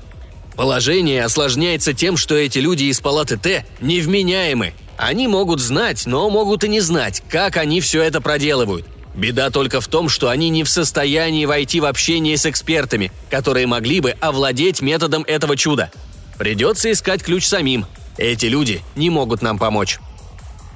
Положение 0.56 1.24
осложняется 1.24 1.94
тем, 1.94 2.18
что 2.18 2.36
эти 2.36 2.60
люди 2.60 2.86
из 2.86 3.00
палаты 3.00 3.38
Т 3.38 3.66
невменяемы. 3.80 4.74
Они 4.98 5.28
могут 5.28 5.62
знать, 5.62 6.06
но 6.06 6.30
могут 6.30 6.66
и 6.66 6.68
не 6.68 6.82
знать, 6.82 7.24
как 7.30 7.56
они 7.56 7.80
все 7.80 8.02
это 8.04 8.20
проделывают– 8.20 8.86
Беда 9.20 9.50
только 9.50 9.82
в 9.82 9.88
том, 9.88 10.08
что 10.08 10.30
они 10.30 10.50
не 10.50 10.64
в 10.64 10.70
состоянии 10.70 11.46
войти 11.46 11.80
в 11.82 11.86
общение 11.86 12.38
с 12.38 12.46
экспертами, 12.46 13.12
которые 13.30 13.68
могли 13.68 14.00
бы 14.00 14.12
овладеть 14.12 14.82
методом 14.82 15.24
этого 15.24 15.58
чуда. 15.58 15.92
Придется 16.38 16.92
искать 16.92 17.22
ключ 17.22 17.46
самим. 17.46 17.86
Эти 18.18 18.46
люди 18.46 18.82
не 18.96 19.10
могут 19.10 19.42
нам 19.42 19.58
помочь. 19.58 20.00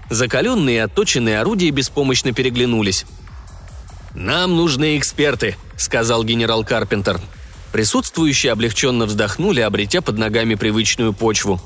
Закаленные 0.09 0.75
и 0.77 0.79
отточенные 0.79 1.39
орудия 1.39 1.69
беспомощно 1.71 2.33
переглянулись. 2.33 3.05
«Нам 4.13 4.55
нужны 4.55 4.97
эксперты»,— 4.97 5.55
сказал 5.77 6.23
генерал 6.23 6.63
Карпентер. 6.63 7.19
Присутствующие 7.71 8.51
облегченно 8.51 9.05
вздохнули, 9.05 9.61
обретя 9.61 10.01
под 10.01 10.17
ногами 10.19 10.53
привычную 10.53 11.13
почву. 11.13 11.59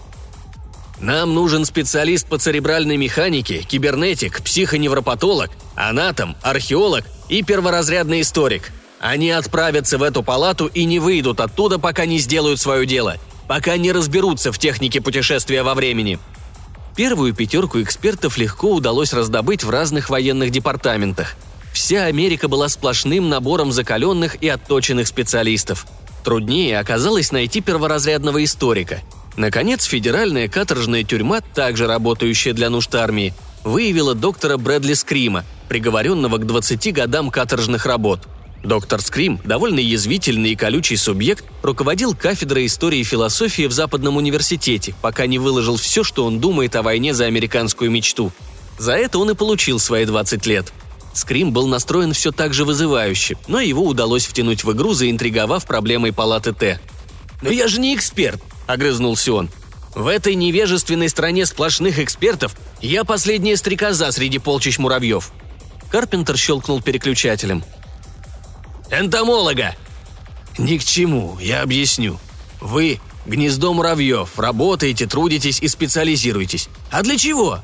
Нам 1.00 1.36
нужен 1.36 1.66
специалист 1.66 2.28
по 2.28 2.38
церебральной 2.38 2.98
механике, 2.98 3.60
кибернетик, 3.62 4.42
психоневропатолог, 4.42 5.52
анатом, 5.76 6.36
археолог 6.42 7.06
и 7.30 7.44
перворазрядный 7.44 8.22
историк. 8.22 8.72
Они 9.00 9.30
отправятся 9.30 10.00
в 10.00 10.04
эту 10.04 10.24
палату 10.24 10.66
и 10.68 10.86
не 10.86 11.00
выйдут 11.00 11.40
оттуда, 11.40 11.78
пока 11.78 12.06
не 12.06 12.18
сделают 12.18 12.60
свое 12.60 12.88
дело, 12.88 13.18
пока 13.48 13.78
не 13.78 13.92
разберутся 13.92 14.52
в 14.52 14.58
технике 14.58 15.00
путешествия 15.00 15.62
во 15.62 15.76
времени. 15.76 16.18
Первую 16.98 17.34
пятерку 17.34 17.82
экспертов 17.82 18.38
легко 18.38 18.74
удалось 18.74 19.14
раздобыть 19.14 19.64
в 19.64 19.70
разных 19.70 20.10
военных 20.10 20.50
департаментах. 20.50 21.36
Вся 21.72 22.04
Америка 22.04 22.50
была 22.50 22.68
сплошным 22.68 23.30
набором 23.30 23.72
закаленных 23.72 24.36
и 24.42 24.50
отточенных 24.50 25.08
специалистов. 25.08 25.86
Труднее 26.26 26.78
оказалось 26.80 27.32
найти 27.32 27.62
перворазрядного 27.62 28.44
историка– 28.44 29.00
Наконец, 29.38 29.84
федеральная 29.84 30.48
каторжная 30.48 31.04
тюрьма, 31.04 31.42
также 31.42 31.86
работающая 31.86 32.54
для 32.54 32.72
нужд 32.72 32.94
армии, 32.96 33.36
выявила 33.64 34.16
доктора 34.16 34.58
Брэдли 34.58 34.96
Скрима, 34.96 35.46
приговоренного 35.70 36.38
к 36.40 36.48
20 36.48 36.92
годам 36.92 37.30
каторжных 37.30 37.86
работ. 37.86 38.28
Доктор 38.68 39.02
Скрим, 39.02 39.40
довольно 39.46 39.80
язвительный 39.80 40.52
и 40.52 40.56
колючий 40.58 40.98
субъект, 40.98 41.46
руководил 41.64 42.14
кафедрой 42.14 42.66
истории 42.66 43.00
и 43.00 43.06
философии 43.06 43.66
в 43.66 43.72
Западном 43.72 44.18
университете, 44.18 44.94
пока 45.02 45.26
не 45.26 45.40
выложил 45.40 45.78
все, 45.78 46.04
что 46.04 46.26
он 46.26 46.42
думает 46.42 46.76
о 46.76 46.82
войне 46.82 47.14
за 47.14 47.28
американскую 47.28 47.90
мечту. 47.90 48.34
За 48.78 48.92
это 48.92 49.20
он 49.20 49.30
и 49.30 49.36
получил 49.36 49.80
свои 49.80 50.04
20 50.04 50.46
лет. 50.48 50.74
Скрим 51.14 51.54
был 51.54 51.68
настроен 51.68 52.12
все 52.12 52.34
так 52.34 52.54
же 52.54 52.66
вызывающе, 52.66 53.38
но 53.48 53.62
его 53.62 53.86
удалось 53.86 54.26
втянуть 54.26 54.66
в 54.66 54.74
игру, 54.74 54.94
заинтриговав 54.94 55.66
проблемой 55.66 56.12
палаты 56.12 56.52
Т. 56.52 56.82
«Но 57.42 57.50
я 57.50 57.70
же 57.70 57.80
не 57.80 57.96
эксперт»,– 57.96 58.42
огрызнулся 58.68 59.32
он. 59.32 59.50
«В 59.96 60.08
этой 60.08 60.36
невежественной 60.36 61.08
стране 61.08 61.46
сплошных 61.46 62.00
экспертов 62.00 62.54
я 62.82 63.06
последняя 63.06 63.56
стрекоза 63.56 64.12
среди 64.12 64.40
полчищ 64.40 64.78
муравьев». 64.78 65.32
Карпентер 65.90 66.38
щелкнул 66.38 66.82
переключателем. 66.82 67.64
«Энтомолога!» 68.90 69.76
«Ни 70.58 70.78
к 70.78 70.84
чему, 70.84 71.38
я 71.40 71.62
объясню. 71.62 72.20
Вы– 72.62 73.00
гнездо 73.26 73.74
муравьев, 73.74 74.40
работаете, 74.40 75.06
трудитесь 75.06 75.60
и 75.60 75.68
специализируетесь. 75.68 76.70
А 76.90 77.04
для 77.04 77.18
чего?» 77.18 77.60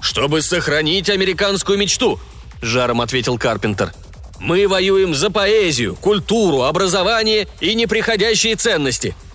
«Чтобы 0.00 0.42
сохранить 0.42 1.08
американскую 1.08 1.78
мечту»,– 1.78 2.20
жаром 2.62 3.00
ответил 3.00 3.38
Карпентер. 3.38 3.94
«Мы 4.38 4.68
воюем 4.68 5.14
за 5.14 5.30
поэзию, 5.30 5.96
культуру, 5.96 6.62
образование 6.62 7.48
и 7.60 7.74
неприходящие 7.74 8.56
ценности– 8.56 9.14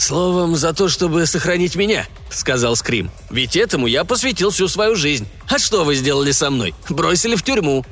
«Словом, 0.00 0.56
за 0.56 0.72
то, 0.72 0.88
чтобы 0.88 1.26
сохранить 1.26 1.76
меня»,— 1.76 2.08
сказал 2.30 2.74
Скрим. 2.74 3.10
«Ведь 3.28 3.54
этому 3.54 3.86
я 3.86 4.04
посвятил 4.04 4.48
всю 4.48 4.66
свою 4.66 4.96
жизнь. 4.96 5.28
А 5.46 5.58
что 5.58 5.84
вы 5.84 5.94
сделали 5.94 6.32
со 6.32 6.48
мной? 6.48 6.74
Бросили 6.88 7.36
в 7.36 7.42
тюрьму». 7.42 7.84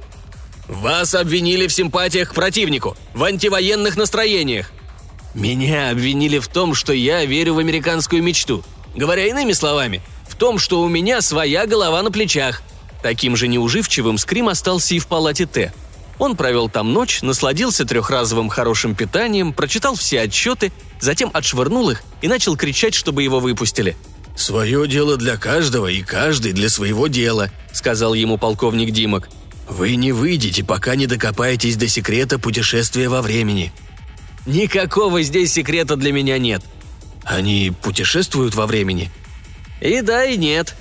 «Вас 0.69 1.15
обвинили 1.15 1.67
в 1.67 1.73
симпатиях 1.73 2.31
к 2.31 2.35
противнику, 2.35 2.97
в 3.15 3.25
антивоенных 3.25 3.97
настроениях». 3.97 4.71
«Меня 5.35 5.91
обвинили 5.91 6.39
в 6.39 6.49
том, 6.49 6.75
что 6.75 6.93
я 6.93 7.25
верю 7.25 7.55
в 7.55 7.59
американскую 7.59 8.23
мечту. 8.23 8.63
Говоря 8.95 9.27
иными 9.27 9.53
словами, 9.53 10.03
в 10.29 10.37
том, 10.37 10.59
что 10.59 10.83
у 10.83 10.89
меня 10.89 11.23
своя 11.23 11.67
голова 11.67 12.03
на 12.03 12.11
плечах». 12.11 12.63
Таким 13.03 13.37
же 13.37 13.49
неуживчивым 13.49 14.19
Скрим 14.19 14.49
остался 14.49 14.95
и 14.95 14.99
в 14.99 15.07
палате 15.07 15.47
Т. 15.47 15.73
Он 16.19 16.37
провел 16.37 16.69
там 16.69 16.93
ночь, 16.93 17.23
насладился 17.23 17.85
трехразовым 17.85 18.49
хорошим 18.49 18.95
питанием, 18.95 19.53
прочитал 19.53 19.95
все 19.95 20.23
отчеты, 20.23 20.73
затем 21.01 21.31
отшвырнул 21.33 21.91
их 21.91 22.03
и 22.23 22.29
начал 22.29 22.57
кричать, 22.57 22.95
чтобы 22.95 23.23
его 23.23 23.39
выпустили. 23.41 23.97
«Свое 24.37 24.87
дело 24.87 25.17
для 25.17 25.37
каждого 25.37 25.87
и 25.87 26.03
каждый 26.03 26.53
для 26.53 26.69
своего 26.69 27.07
дела»,— 27.07 27.51
сказал 27.73 28.15
ему 28.15 28.37
полковник 28.37 28.91
Димок. 28.91 29.29
«Вы 29.69 29.97
не 29.97 30.13
выйдете, 30.13 30.65
пока 30.65 30.97
не 30.97 31.07
докопаетесь 31.07 31.77
до 31.77 31.89
секрета 31.89 32.39
путешествия 32.39 33.09
во 33.09 33.23
времени». 33.23 33.73
«Никакого 34.47 35.23
здесь 35.23 35.53
секрета 35.53 35.97
для 35.97 36.13
меня 36.13 36.39
нет». 36.39 36.63
«Они 37.25 37.73
путешествуют 37.83 38.55
во 38.55 38.67
времени?» 38.67 39.11
«И 39.81 40.01
да, 40.01 40.25
и 40.25 40.37
нет». 40.37 40.75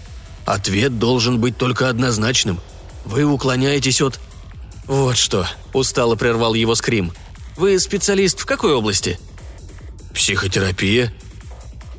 «Ответ 0.46 0.98
должен 0.98 1.42
быть 1.42 1.58
только 1.58 1.90
однозначным. 1.90 2.62
Вы 3.04 3.26
уклоняетесь 3.26 4.02
от 4.02 4.20
«Вот 4.88 5.18
что»,– 5.18 5.46
устало 5.74 6.16
прервал 6.16 6.54
его 6.54 6.74
скрим. 6.74 7.12
«Вы 7.58 7.78
специалист 7.80 8.40
в 8.40 8.46
какой 8.46 8.74
области?» 8.74 9.20
«Психотерапия». 10.14 11.14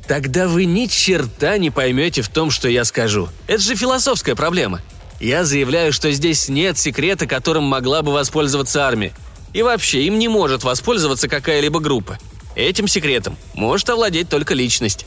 «Тогда 0.07 0.47
вы 0.47 0.65
ни 0.65 0.87
черта 0.87 1.59
не 1.59 1.69
поймете 1.69 2.23
в 2.23 2.29
том, 2.29 2.49
что 2.49 2.67
я 2.67 2.83
скажу. 2.83 3.29
Это 3.45 3.61
же 3.61 3.75
философская 3.75 4.35
проблема. 4.35 4.81
Я 5.19 5.43
заявляю, 5.43 5.91
что 5.91 6.11
здесь 6.11 6.49
нет 6.49 6.77
секрета, 6.77 7.27
которым 7.27 7.63
могла 7.63 8.01
бы 8.01 8.11
воспользоваться 8.11 8.85
армия. 8.85 9.13
И 9.53 9.61
вообще, 9.61 10.03
им 10.03 10.19
не 10.19 10.27
может 10.27 10.63
воспользоваться 10.63 11.27
какая-либо 11.27 11.79
группа. 11.79 12.17
Этим 12.55 12.87
секретом 12.87 13.37
может 13.53 13.89
овладеть 13.89 14.29
только 14.29 14.53
личность». 14.53 15.05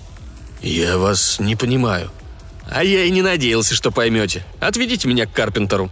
«Я 0.61 0.98
вас 0.98 1.40
не 1.40 1.57
понимаю». 1.57 2.11
«А 2.70 2.85
я 2.85 3.05
и 3.05 3.11
не 3.11 3.22
надеялся, 3.22 3.75
что 3.75 3.90
поймете. 3.90 4.44
Отведите 4.61 5.09
меня 5.09 5.27
к 5.27 5.33
Карпентеру», 5.33 5.90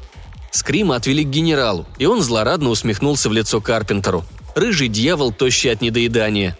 Скрима 0.50 0.96
отвели 0.96 1.24
к 1.24 1.28
генералу, 1.28 1.86
и 1.98 2.06
он 2.06 2.22
злорадно 2.22 2.70
усмехнулся 2.70 3.28
в 3.28 3.32
лицо 3.32 3.60
Карпентеру. 3.60 4.24
Рыжий 4.54 4.88
дьявол, 4.88 5.32
тощий 5.32 5.70
от 5.70 5.80
недоедания. 5.80 6.58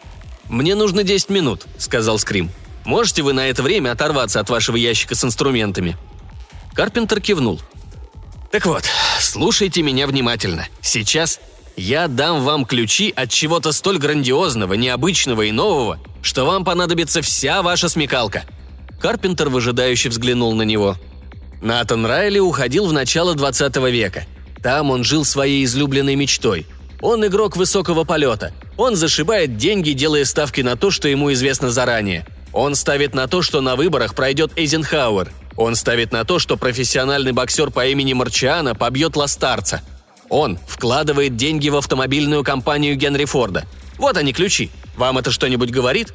«Мне 0.49 0.75
нужно 0.75 1.03
10 1.03 1.29
минут»,— 1.29 1.67
сказал 1.79 2.19
Скрим. 2.19 2.51
«Можете 2.85 3.23
вы 3.23 3.33
на 3.33 3.49
это 3.49 3.63
время 3.63 3.93
оторваться 3.93 4.41
от 4.41 4.49
вашего 4.49 4.77
ящика 4.77 5.15
с 5.15 5.25
инструментами?» 5.25 5.97
Карпентер 6.81 7.21
кивнул. 7.21 7.61
«Так 8.51 8.65
вот, 8.65 8.85
слушайте 9.21 9.83
меня 9.83 10.07
внимательно. 10.07 10.67
Сейчас 10.81 11.39
я 11.77 12.09
дам 12.09 12.43
вам 12.43 12.65
ключи 12.65 13.13
от 13.15 13.29
чего-то 13.29 13.73
столь 13.73 13.99
грандиозного, 13.99 14.73
необычного 14.73 15.43
и 15.43 15.53
нового, 15.53 16.01
что 16.23 16.47
вам 16.47 16.65
понадобится 16.65 17.21
вся 17.21 17.61
ваша 17.61 17.91
смекалка». 17.91 18.45
Карпентер 18.99 19.51
выжидающе 19.51 20.09
взглянул 20.09 20.55
на 20.55 20.63
него– 20.63 20.97
Натан 21.61 22.07
Райли 22.07 22.39
уходил 22.39 22.87
в 22.87 22.93
начало 22.93 23.35
20 23.35 23.77
века. 23.77 24.25
Там 24.63 24.91
он 24.91 25.05
жил 25.05 25.27
своей 25.27 25.65
излюбленной 25.65 26.15
мечтой. 26.15 26.67
Он 27.03 27.27
игрок 27.27 27.57
высокого 27.57 28.05
полета. 28.05 28.53
Он 28.79 28.97
зашибает 28.97 29.59
деньги, 29.59 29.91
делая 29.91 30.25
ставки 30.25 30.63
на 30.63 30.77
то, 30.77 30.91
что 30.91 31.09
ему 31.09 31.31
известно 31.35 31.71
заранее. 31.71 32.27
Он 32.53 32.75
ставит 32.75 33.15
на 33.15 33.29
то, 33.29 33.43
что 33.43 33.61
на 33.61 33.77
выборах 33.77 34.15
пройдет 34.15 34.53
Эйзенхауэр. 34.57 35.31
Он 35.61 35.75
ставит 35.75 36.11
на 36.11 36.25
то, 36.25 36.39
что 36.39 36.57
профессиональный 36.57 37.33
боксер 37.33 37.71
по 37.71 37.87
имени 37.87 38.15
Марчиана 38.15 38.75
побьет 38.75 39.15
Ластарца. 39.15 39.83
Он 40.31 40.59
вкладывает 40.67 41.37
деньги 41.37 41.69
в 41.69 41.77
автомобильную 41.77 42.43
компанию 42.43 42.97
Генри 42.97 43.27
Форда. 43.27 43.67
Вот 43.99 44.17
они 44.17 44.33
ключи. 44.33 44.71
Вам 44.97 45.19
это 45.19 45.31
что-нибудь 45.31 45.71
говорит? 45.71 46.15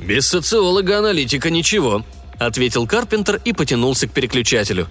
Без 0.00 0.26
социолога-аналитика 0.28 1.50
ничего,– 1.50 2.06
ответил 2.38 2.86
Карпентер 2.86 3.38
и 3.44 3.52
потянулся 3.52 4.08
к 4.08 4.12
переключателю. 4.12 4.88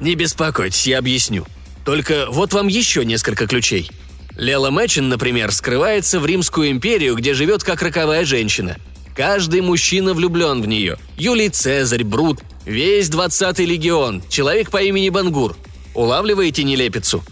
«Не 0.00 0.16
беспокойтесь, 0.16 0.88
я 0.88 0.98
объясню. 0.98 1.46
Только 1.84 2.26
вот 2.28 2.52
вам 2.52 2.66
еще 2.66 3.04
несколько 3.04 3.46
ключей. 3.46 3.88
Лела 4.34 4.72
Мэчин, 4.72 5.08
например, 5.08 5.52
скрывается 5.52 6.18
в 6.18 6.26
Римскую 6.26 6.72
империю, 6.72 7.14
где 7.14 7.34
живет 7.34 7.62
как 7.62 7.82
роковая 7.82 8.24
женщина. 8.24 8.78
Каждый 9.14 9.60
мужчина 9.60 10.12
влюблен 10.12 10.60
в 10.60 10.66
нее. 10.66 10.98
Юлий 11.16 11.50
Цезарь, 11.50 12.02
Брут, 12.02 12.40
весь 12.64 13.08
двадцатый 13.08 13.66
легион, 13.66 14.22
человек 14.28 14.70
по 14.70 14.82
имени 14.82 15.08
Бангур. 15.08 15.56
Улавливаете 15.94 16.62
нелепицу?» 16.64 17.24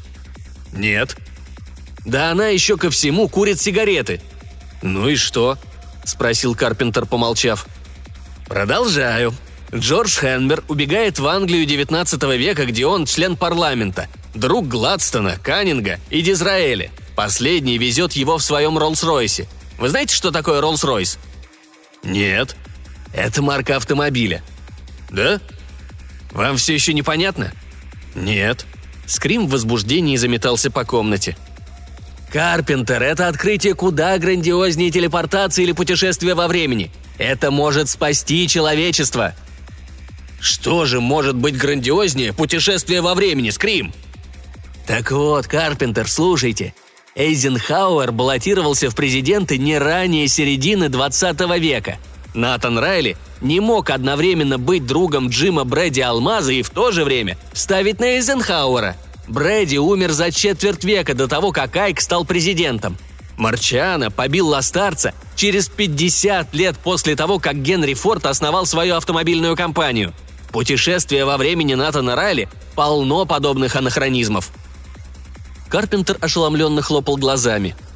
«Нет». 0.73 1.17
«Да 2.05 2.31
она 2.31 2.49
еще 2.49 2.77
ко 2.77 2.91
всему 2.91 3.29
курит 3.29 3.61
сигареты». 3.61 4.21
«Ну 4.83 5.09
и 5.09 5.17
что?»– 5.17 5.59
спросил 6.05 6.55
Карпентер, 6.55 7.07
помолчав. 7.07 7.67
«Продолжаю. 8.47 9.35
Джордж 9.75 10.19
Хенбер 10.19 10.65
убегает 10.69 11.19
в 11.19 11.27
Англию 11.27 11.67
XIX 11.67 12.37
века, 12.39 12.65
где 12.65 12.87
он 12.87 13.05
член 13.05 13.37
парламента, 13.37 14.09
друг 14.35 14.67
Гладстона, 14.67 15.37
Каннинга 15.43 16.01
и 16.09 16.23
Дизраэля. 16.23 16.91
Последний 17.15 17.77
везет 17.77 18.13
его 18.13 18.39
в 18.39 18.43
своем 18.43 18.79
Роллс-Ройсе. 18.79 19.47
Вы 19.79 19.91
знаете, 19.91 20.15
что 20.15 20.31
такое 20.31 20.63
Роллс-Ройс?» 20.63 21.19
«Нет». 22.03 22.57
«Это 23.13 23.43
марка 23.43 23.77
автомобиля». 23.77 24.43
«Да?» 25.11 25.41
«Вам 26.33 26.57
все 26.57 26.75
еще 26.75 26.93
непонятно?» 26.93 27.53
«Нет». 28.15 28.67
Скрим 29.07 29.47
в 29.47 29.51
возбуждении 29.51 30.17
заметался 30.17 30.71
по 30.71 30.85
комнате. 30.85 31.37
«Карпентер, 32.31 33.03
это 33.03 33.29
открытие 33.29 33.75
куда 33.75 34.19
грандиознее 34.19 34.91
телепортации 34.91 35.63
или 35.63 35.73
путешествия 35.73 36.35
во 36.35 36.47
времени. 36.47 36.91
Это 37.17 37.51
может 37.51 37.89
спасти 37.89 38.47
человечество!» 38.47 39.35
«Что 40.41 40.85
же 40.85 41.01
может 41.01 41.37
быть 41.37 41.57
грандиознее 41.57 42.33
путешествия 42.33 43.01
во 43.01 43.15
времени, 43.15 43.51
Скрим?» 43.51 43.93
«Так 44.87 45.11
вот, 45.11 45.47
Карпентер, 45.47 46.09
слушайте. 46.09 46.75
Эйзенхауэр 47.19 48.13
баллотировался 48.13 48.91
в 48.91 48.95
президенты 48.95 49.59
не 49.59 49.77
ранее 49.77 50.29
середины 50.29 50.89
20 50.89 51.41
века. 51.59 51.99
Натан 52.35 52.79
Райли 52.79 53.17
не 53.41 53.61
мог 53.61 53.91
одновременно 53.91 54.59
быть 54.59 54.87
другом 54.87 55.29
Джима 55.29 55.65
Брэди 55.65 56.01
Алмаза 56.01 56.53
и 56.53 56.63
в 56.63 56.71
то 56.71 56.91
же 56.91 57.05
время 57.05 57.39
ставить 57.53 58.01
на 58.01 58.17
Эйзенхауэра. 58.17 58.97
Брэди 59.27 59.77
умер 59.77 60.13
за 60.13 60.31
четверть 60.33 60.85
века 60.85 61.15
до 61.15 61.29
того, 61.29 61.53
как 61.53 61.77
Айк 61.77 62.01
стал 62.01 62.25
президентом. 62.25 62.97
Марчана 63.37 64.11
побил 64.11 64.49
Ластарца 64.49 65.15
через 65.37 65.69
50 65.69 66.55
лет 66.55 66.77
после 66.79 67.15
того, 67.15 67.39
как 67.39 67.63
Генри 67.63 67.95
Форд 67.95 68.27
основал 68.27 68.67
свою 68.67 68.97
автомобильную 68.97 69.57
компанию. 69.57 70.13
Путешествие 70.51 71.25
во 71.25 71.37
времени 71.37 71.75
Натана 71.75 72.17
Райли 72.17 72.49
полно 72.75 73.27
подобных 73.27 73.77
анахронизмов. 73.77 74.51
Карпентер 75.69 76.17
ошеломленно 76.21 76.83
хлопал 76.83 77.17
глазами– 77.17 77.77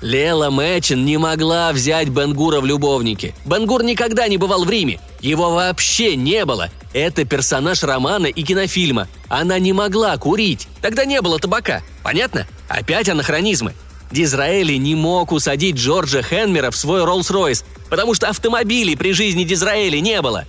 Лела 0.00 0.50
Мэчин 0.50 1.04
не 1.04 1.18
могла 1.18 1.72
взять 1.72 2.08
Бенгура 2.08 2.60
в 2.60 2.66
любовники. 2.66 3.34
Бенгур 3.44 3.82
никогда 3.82 4.28
не 4.28 4.38
бывал 4.38 4.64
в 4.64 4.70
Риме. 4.70 4.98
Его 5.20 5.50
вообще 5.50 6.16
не 6.16 6.44
было. 6.46 6.70
Это 6.94 7.24
персонаж 7.24 7.82
романа 7.82 8.26
и 8.26 8.42
кинофильма. 8.42 9.08
Она 9.28 9.58
не 9.58 9.72
могла 9.72 10.16
курить. 10.16 10.68
Тогда 10.80 11.04
не 11.04 11.20
было 11.20 11.38
табака. 11.38 11.82
Понятно? 12.02 12.46
Опять 12.68 13.10
анахронизмы. 13.10 13.74
Дизраэли 14.10 14.74
не 14.74 14.94
мог 14.94 15.32
усадить 15.32 15.76
Джорджа 15.76 16.22
Хенмера 16.22 16.70
в 16.70 16.76
свой 16.76 17.02
Роллс-Ройс, 17.02 17.64
потому 17.90 18.14
что 18.14 18.28
автомобилей 18.28 18.96
при 18.96 19.12
жизни 19.12 19.44
Дизраэли 19.44 19.98
не 19.98 20.20
было. 20.22 20.46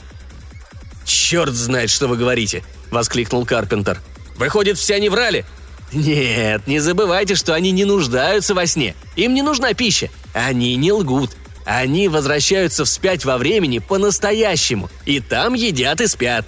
«Черт 1.06 1.54
знает, 1.54 1.90
что 1.90 2.08
вы 2.08 2.16
говорите!»– 2.16 2.64
воскликнул 2.92 3.46
Карпентер. 3.46 4.00
«Выходит, 4.38 4.78
все 4.78 4.96
они 4.96 5.10
врали? 5.10 5.46
Нет, 5.94 6.68
не 6.68 6.80
забывайте, 6.80 7.36
что 7.36 7.54
они 7.54 7.72
не 7.72 7.84
нуждаются 7.84 8.54
во 8.54 8.66
сне. 8.66 8.96
Им 9.16 9.34
не 9.34 9.42
нужна 9.42 9.74
пища. 9.74 10.10
Они 10.34 10.76
не 10.76 10.92
лгут. 10.92 11.32
Они 11.66 12.08
возвращаются 12.08 12.86
вспять 12.86 13.26
во 13.26 13.38
времени 13.38 13.80
по-настоящему. 13.80 14.90
И 15.06 15.20
там 15.20 15.54
едят 15.54 16.02
и 16.02 16.08
спят. 16.08 16.46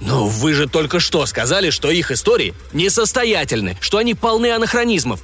Но 0.00 0.26
вы 0.26 0.52
же 0.52 0.68
только 0.68 1.00
что 1.00 1.24
сказали, 1.24 1.70
что 1.70 1.90
их 1.90 2.10
истории 2.10 2.54
несостоятельны, 2.72 3.78
что 3.80 3.98
они 3.98 4.14
полны 4.14 4.52
анахронизмов. 4.52 5.20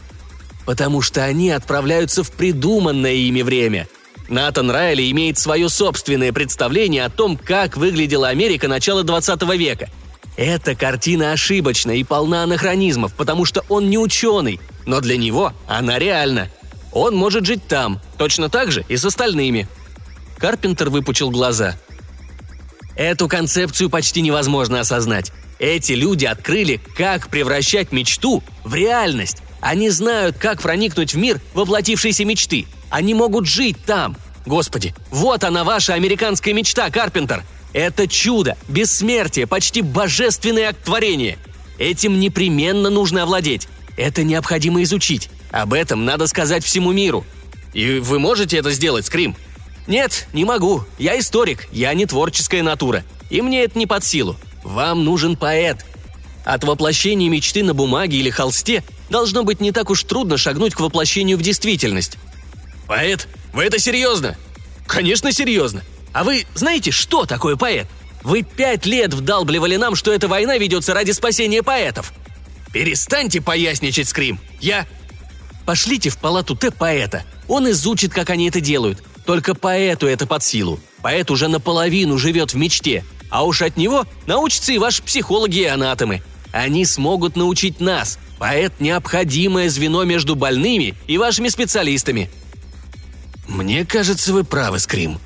Потому 0.65 1.03
что 1.03 1.23
они 1.25 1.51
отправляются 1.51 2.25
в 2.25 2.31
придуманное 2.31 3.13
ими 3.13 3.43
время. 3.43 3.87
Натан 4.29 4.71
Райли 4.71 5.11
имеет 5.11 5.39
свое 5.39 5.69
собственное 5.69 6.33
представление 6.33 7.05
о 7.05 7.11
том, 7.11 7.37
как 7.37 7.77
выглядела 7.77 8.29
Америка 8.29 8.69
начала 8.69 9.03
20 9.03 9.43
века– 9.57 9.91
эта 10.41 10.75
картина 10.75 11.33
ошибочна 11.33 11.91
и 11.91 12.03
полна 12.03 12.45
анахронизмов, 12.45 13.13
потому 13.13 13.45
что 13.45 13.63
он 13.69 13.91
не 13.91 13.99
ученый, 13.99 14.59
но 14.87 15.03
для 15.03 15.19
него 15.19 15.53
она 15.69 15.99
реальна. 15.99 16.49
Он 16.93 17.15
может 17.15 17.45
жить 17.45 17.69
там, 17.69 18.01
точно 18.17 18.49
так 18.49 18.73
же 18.73 18.83
и 18.89 18.97
с 18.97 19.05
остальными. 19.05 19.69
Карпентер 20.39 20.89
выпучил 20.89 21.31
глаза. 21.31 21.77
Эту 22.97 23.29
концепцию 23.29 23.91
почти 23.91 24.23
невозможно 24.23 24.81
осознать. 24.81 25.31
Эти 25.59 25.93
люди 25.93 26.25
открыли, 26.25 26.81
как 26.97 27.29
превращать 27.29 27.93
мечту 27.93 28.43
в 28.65 28.75
реальность. 28.75 29.43
Они 29.61 29.91
знают, 29.91 30.39
как 30.39 30.63
проникнуть 30.63 31.13
в 31.13 31.19
мир 31.19 31.39
воплотившейся 31.53 32.25
мечты. 32.25 32.65
Они 32.89 33.13
могут 33.13 33.47
жить 33.47 33.77
там. 33.85 34.17
Господи, 34.47 34.95
вот 35.11 35.45
она 35.45 35.65
ваша 35.65 35.93
американская 35.93 36.55
мечта, 36.55 36.89
Карпентер. 36.89 37.45
Это 37.73 38.09
чудо, 38.09 38.57
бессмертие, 38.69 39.47
почти 39.47 39.83
божественный 39.83 40.65
акт. 40.65 40.79
Этим 41.79 42.21
непременно 42.21 42.91
нужно 42.91 43.23
овладеть. 43.23 43.69
Это 43.97 44.23
необходимо 44.23 44.83
изучить. 44.83 45.31
Об 45.51 45.73
этом 45.73 46.05
надо 46.05 46.27
сказать 46.27 46.65
всему 46.65 46.93
миру. 46.93 47.25
И 47.73 47.99
вы 47.99 48.19
можете 48.19 48.59
это 48.59 48.71
сделать, 48.73 49.07
Скрим? 49.07 49.37
Нет, 49.87 50.27
не 50.33 50.45
могу. 50.45 50.85
Я 50.99 51.19
историк, 51.19 51.69
я 51.73 51.95
не 51.95 52.07
творческая 52.07 52.63
натура. 52.63 53.05
И 53.31 53.41
мне 53.41 53.65
это 53.65 53.79
не 53.79 53.87
под 53.87 54.05
силу. 54.05 54.37
Вам 54.63 55.05
нужен 55.05 55.37
поэт. 55.37 55.85
От 56.45 56.65
воплощения 56.65 57.29
мечты 57.29 57.63
на 57.63 57.75
бумаге 57.75 58.19
или 58.19 58.31
холсте 58.31 58.83
должно 59.09 59.43
быть 59.43 59.61
не 59.61 59.73
так 59.73 59.91
уж 59.91 60.03
трудно 60.05 60.37
шагнуть 60.37 60.75
к 60.75 60.81
воплощению 60.81 61.39
в 61.39 61.43
действительность. 61.43 62.17
Поэт? 62.87 63.29
Вы 63.53 63.65
это 63.65 63.79
серьезно? 63.79 64.37
Конечно, 64.87 65.33
серьезно. 65.33 65.83
А 66.13 66.25
вы 66.25 66.47
знаете, 66.55 66.91
что 66.91 67.25
такое 67.25 67.57
поэт? 67.57 67.87
Вы 68.23 68.43
пять 68.43 68.87
лет 68.87 69.15
вдалбливали 69.15 69.77
нам, 69.77 69.95
что 69.95 70.13
эта 70.13 70.29
война 70.29 70.59
ведется 70.59 70.93
ради 70.95 71.13
спасения 71.13 71.63
поэтов. 71.63 72.13
Перестаньте 72.73 73.41
поясничать, 73.41 74.09
Скрим. 74.09 74.39
Я... 74.61 74.87
Пошлите 75.67 76.11
в 76.11 76.19
палату 76.19 76.57
Т 76.57 76.71
поэта. 76.71 77.25
Он 77.47 77.71
изучит, 77.71 78.13
как 78.13 78.31
они 78.31 78.49
это 78.49 78.61
делают. 78.61 79.03
Только 79.25 79.55
поэту 79.55 80.07
это 80.07 80.27
под 80.27 80.43
силу. 80.43 80.81
Поэт 81.03 81.31
уже 81.31 81.49
наполовину 81.49 82.19
живет 82.19 82.53
в 82.53 82.57
мечте. 82.57 83.05
А 83.31 83.45
уж 83.45 83.63
от 83.63 83.77
него 83.77 84.07
научатся 84.27 84.73
и 84.73 84.79
ваши 84.79 85.03
психологи 85.03 85.61
и 85.61 85.67
анатомы. 85.67 86.23
Они 86.53 86.85
смогут 86.85 87.37
научить 87.37 87.81
нас. 87.81 88.19
Поэт– 88.39 88.73
необходимое 88.81 89.69
звено 89.69 90.05
между 90.05 90.35
больными 90.35 90.95
и 91.07 91.19
вашими 91.19 91.49
специалистами. 91.49 92.31
Мне 93.47 93.85
кажется, 93.85 94.33
вы 94.33 94.45
правы, 94.45 94.79
Скрим, 94.79 95.19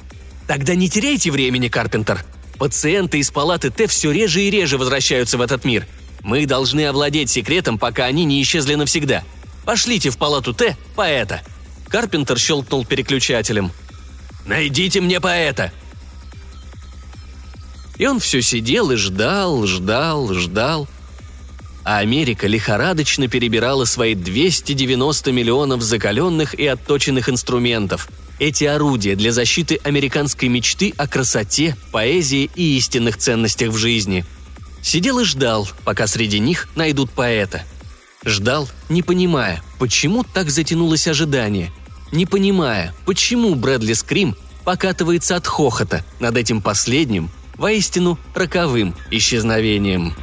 Тогда 0.47 0.75
не 0.75 0.89
теряйте 0.89 1.31
времени, 1.31 1.69
Карпентер. 1.69 2.25
Пациенты 2.59 3.19
из 3.19 3.31
палаты 3.31 3.71
Т 3.71 3.87
все 3.87 4.11
реже 4.11 4.43
и 4.43 4.51
реже 4.51 4.79
возвращаются 4.79 5.39
в 5.39 5.41
этот 5.41 5.65
мир. 5.65 5.87
Мы 6.23 6.47
должны 6.47 6.87
овладеть 6.87 7.31
секретом, 7.31 7.79
пока 7.79 8.05
они 8.05 8.25
не 8.25 8.43
исчезли 8.43 8.75
навсегда. 8.75 9.25
Пошлите 9.65 10.11
в 10.11 10.19
палату 10.19 10.55
Т 10.55 10.77
поэта». 10.95 11.43
Карпентер 11.89 12.39
щелкнул 12.39 12.85
переключателем. 12.85 13.73
«Найдите 14.47 15.01
мне 15.01 15.21
поэта!» 15.21 15.73
И 17.97 18.07
он 18.07 18.19
все 18.19 18.43
сидел 18.43 18.91
и 18.91 18.97
ждал, 18.97 19.67
ждал, 19.67 20.33
ждал. 20.35 20.89
А 21.85 21.99
Америка 21.99 22.47
лихорадочно 22.47 23.29
перебирала 23.29 23.85
свои 23.85 24.15
290 24.15 25.33
миллионов 25.33 25.83
закаленных 25.83 26.55
и 26.55 26.67
отточенных 26.67 27.29
инструментов– 27.29 28.09
эти 28.41 28.65
орудия 28.65 29.15
для 29.15 29.33
защиты 29.33 29.79
американской 29.85 30.49
мечты 30.49 30.93
о 30.97 31.07
красоте, 31.07 31.77
поэзии 31.93 32.51
и 32.55 32.77
истинных 32.77 33.17
ценностях 33.17 33.71
в 33.71 33.77
жизни. 33.77 34.25
Сидел 34.83 35.21
и 35.21 35.25
ждал, 35.25 35.69
пока 35.85 36.07
среди 36.07 36.41
них 36.41 36.69
найдут 36.75 37.11
поэта. 37.11 37.63
Ждал, 38.25 38.69
не 38.89 39.03
понимая, 39.03 39.63
почему 39.79 40.25
так 40.25 40.51
затянулось 40.51 41.07
ожидание. 41.07 41.71
Не 42.11 42.27
понимая, 42.27 42.93
почему 43.07 43.55
Брэдли 43.55 43.93
Скрим 43.93 44.37
покатывается 44.65 45.37
от 45.37 45.47
хохота 45.47 46.05
над 46.21 46.37
этим 46.37 46.61
последним, 46.61 47.31
воистину 47.57 48.19
роковым 48.35 48.95
исчезновением. 49.11 50.15